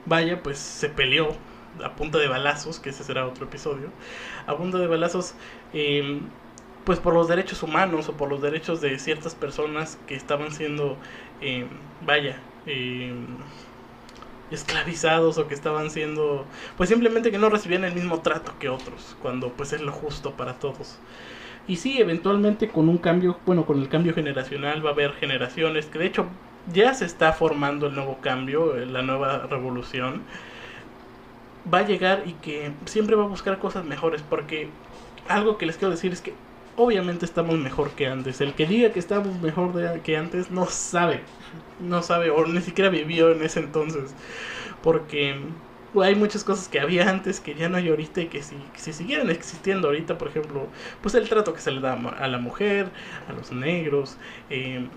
vaya 0.07 0.43
pues 0.43 0.59
se 0.59 0.89
peleó 0.89 1.37
a 1.85 1.95
punta 1.97 2.19
de 2.19 2.29
balazos 2.29 2.79
que 2.79 2.91
ese 2.91 3.05
será 3.05 3.27
otro 3.27 3.47
episodio 3.47 3.91
a 4.47 4.57
punta 4.57 4.79
de 4.79 4.87
balazos 4.87 5.35
eh, 5.73 6.21
pues 6.87 7.01
por 7.01 7.15
los 7.15 7.27
derechos 7.27 7.65
humanos 7.65 8.09
o 8.09 8.13
por 8.13 8.31
los 8.31 8.41
derechos 8.41 8.81
de 8.81 8.99
ciertas 9.01 9.35
personas 9.35 9.99
que 10.07 10.15
estaban 10.15 10.53
siendo 10.53 10.97
eh, 11.41 11.67
vaya 12.07 12.39
eh, 12.65 13.13
esclavizados 14.53 15.37
o 15.39 15.49
que 15.49 15.55
estaban 15.55 15.91
siendo 15.91 16.47
pues 16.77 16.89
simplemente 16.89 17.33
que 17.33 17.39
no 17.39 17.51
recibían 17.51 17.85
el 17.85 17.93
mismo 17.93 18.21
trato 18.21 18.53
que 18.61 18.69
otros 18.69 19.17
cuando 19.21 19.51
pues 19.51 19.73
es 19.73 19.81
lo 19.81 19.93
justo 19.93 20.33
para 20.33 20.55
todos. 20.61 20.99
Y 21.67 21.77
sí 21.77 22.01
eventualmente 22.01 22.69
con 22.69 22.89
un 22.89 22.99
cambio 22.99 23.41
bueno 23.45 23.67
con 23.67 23.81
el 23.83 23.89
cambio 23.89 24.15
generacional 24.15 24.85
va 24.87 24.91
a 24.91 24.93
haber 24.93 25.13
generaciones 25.15 25.87
que 25.87 25.99
de 25.99 26.07
hecho 26.07 26.27
ya 26.73 26.95
se 26.95 27.05
está 27.05 27.33
formando 27.33 27.89
el 27.89 27.97
nuevo 27.97 28.19
cambio 28.21 28.77
eh, 28.77 28.87
la 28.87 29.03
nueva 29.03 29.47
revolución 29.49 30.23
va 31.73 31.79
a 31.79 31.87
llegar 31.87 32.25
y 32.27 32.33
que 32.35 32.73
siempre 32.85 33.17
va 33.17 33.25
a 33.25 33.29
buscar 33.29 33.59
cosas 33.59 33.85
mejores 33.85 34.23
porque 34.23 34.69
algo 35.29 35.59
que 35.59 35.67
les 35.67 35.77
quiero 35.77 35.91
decir 35.91 36.13
es 36.13 36.21
que 36.21 36.35
obviamente 36.77 37.25
estamos 37.25 37.59
mejor 37.59 37.91
que 37.93 38.07
antes. 38.07 38.41
El 38.41 38.55
que 38.55 38.67
diga 38.67 38.93
que 38.93 38.99
estamos 38.99 39.41
mejor 39.41 39.73
de, 39.73 40.01
que 40.01 40.17
antes 40.17 40.51
no 40.51 40.67
sabe, 40.67 41.21
no 41.81 42.03
sabe 42.03 42.31
o 42.31 42.47
ni 42.47 42.61
siquiera 42.61 42.91
vivió 42.91 43.33
en 43.33 43.43
ese 43.43 43.61
entonces. 43.61 44.15
Porque 44.83 45.37
hay 46.01 46.15
muchas 46.15 46.45
cosas 46.45 46.69
que 46.69 46.81
había 46.81 47.09
antes 47.09 47.41
que 47.41 47.55
ya 47.55 47.69
no 47.69 47.79
hay 47.79 47.89
ahorita 47.89 48.21
y 48.21 48.29
que 48.29 48.43
si, 48.43 48.57
si 48.75 48.93
siguieran 48.93 49.31
existiendo 49.31 49.89
ahorita, 49.89 50.19
por 50.19 50.29
ejemplo, 50.29 50.69
pues 51.01 51.15
el 51.15 51.29
trato 51.29 51.55
que 51.55 51.61
se 51.61 51.71
le 51.73 51.81
da 51.81 51.95
a 51.95 52.29
la 52.29 52.39
mujer, 52.39 52.93
a 53.29 53.33
los 53.33 53.53
negros, 53.53 54.19
eh, 54.51 54.89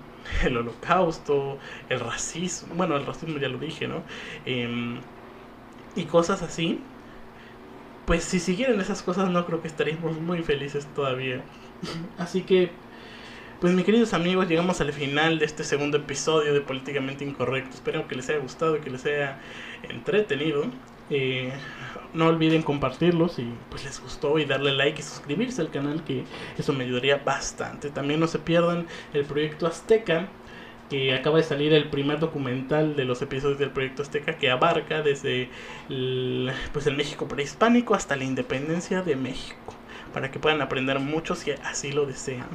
el 0.44 0.58
holocausto, 0.58 1.60
el 1.90 2.00
racismo, 2.02 2.76
bueno, 2.76 2.98
el 2.98 3.06
racismo 3.06 3.40
ya 3.40 3.50
lo 3.50 3.58
dije, 3.58 3.88
¿no? 3.88 4.04
Eh, 4.46 5.00
y 5.96 6.06
cosas 6.06 6.42
así. 6.42 6.82
Pues 8.06 8.24
si 8.24 8.40
siguieran 8.40 8.80
esas 8.82 9.04
cosas 9.04 9.30
no 9.30 9.46
creo 9.46 9.62
que 9.62 9.68
estaríamos 9.68 10.20
muy 10.20 10.44
felices 10.44 10.88
todavía. 10.96 11.42
Así 12.18 12.42
que, 12.42 12.72
pues 13.62 13.74
mis 13.74 13.86
queridos 13.86 14.14
amigos, 14.14 14.48
llegamos 14.48 14.82
al 14.82 14.92
final 14.94 15.40
de 15.40 15.46
este 15.46 15.64
segundo 15.64 15.98
episodio 15.98 16.54
de 16.54 16.62
Políticamente 16.62 17.24
Incorrecto. 17.24 17.76
Espero 17.76 18.08
que 18.08 18.16
les 18.16 18.30
haya 18.30 18.40
gustado 18.40 18.78
y 18.78 18.80
que 18.80 18.90
les 18.90 19.06
haya 19.06 19.40
entretenido. 19.90 20.66
Eh, 21.12 21.52
no 22.14 22.28
olviden 22.28 22.62
compartirlo 22.62 23.30
si 23.30 23.52
pues 23.70 23.84
les 23.84 24.00
gustó 24.02 24.38
y 24.40 24.46
darle 24.46 24.72
like 24.74 25.00
y 25.00 25.04
suscribirse 25.04 25.62
al 25.62 25.72
canal 25.72 26.04
que 26.04 26.24
eso 26.58 26.74
me 26.74 26.84
ayudaría 26.86 27.18
bastante. 27.18 27.90
También 27.90 28.20
no 28.20 28.28
se 28.28 28.40
pierdan 28.40 28.88
el 29.14 29.26
proyecto 29.26 29.68
Azteca 29.68 30.30
que 30.90 31.14
acaba 31.14 31.38
de 31.38 31.44
salir 31.44 31.74
el 31.74 31.90
primer 31.90 32.20
documental 32.20 32.96
de 32.96 33.06
los 33.06 33.22
episodios 33.22 33.60
del 33.60 33.70
proyecto 33.70 34.02
Azteca 34.02 34.38
que 34.38 34.50
abarca 34.50 35.02
desde 35.02 35.50
el, 35.90 36.52
pues 36.74 36.88
el 36.88 36.98
México 36.98 37.28
prehispánico 37.28 37.94
hasta 37.94 38.16
la 38.16 38.24
independencia 38.24 39.02
de 39.02 39.16
México 39.16 39.76
para 40.14 40.32
que 40.32 40.40
puedan 40.40 40.62
aprender 40.62 41.00
mucho 41.00 41.36
si 41.36 41.52
así 41.52 41.92
lo 41.92 42.06
desean. 42.06 42.48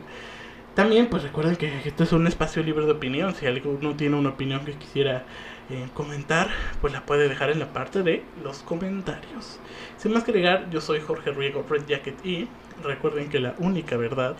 También 0.75 1.07
pues 1.07 1.23
recuerden 1.23 1.55
que 1.55 1.70
esto 1.85 2.03
es 2.03 2.12
un 2.12 2.27
espacio 2.27 2.62
libre 2.62 2.85
de 2.85 2.92
opinión, 2.92 3.35
si 3.37 3.47
alguno 3.47 3.94
tiene 3.94 4.16
una 4.16 4.31
opinión 4.31 4.64
que 4.64 4.73
quisiera 4.73 5.25
eh, 5.70 5.87
comentar, 5.94 6.51
pues 6.81 6.92
la 6.92 7.07
puede 7.07 7.29
dejar 7.29 7.51
en 7.51 7.61
la 7.61 7.73
parte 7.73 8.03
de 8.03 8.25
los 8.42 8.59
comentarios. 8.59 9.61
Sin 9.97 10.12
más 10.12 10.25
que 10.25 10.33
agregar, 10.33 10.68
yo 10.70 10.81
soy 10.81 11.01
Jorge 11.01 11.31
Riego 11.31 11.64
Red 11.68 11.87
Jacket 11.87 12.27
y 12.27 12.49
recuerden 12.83 13.29
que 13.29 13.38
la 13.38 13.55
única 13.59 13.97
verdad 13.97 14.35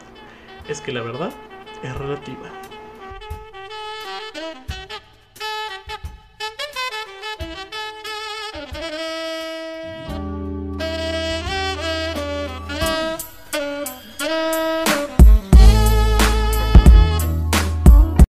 es 0.69 0.81
que 0.81 0.93
la 0.93 1.03
verdad 1.03 1.31
es 1.85 1.97
relativa. 1.97 2.51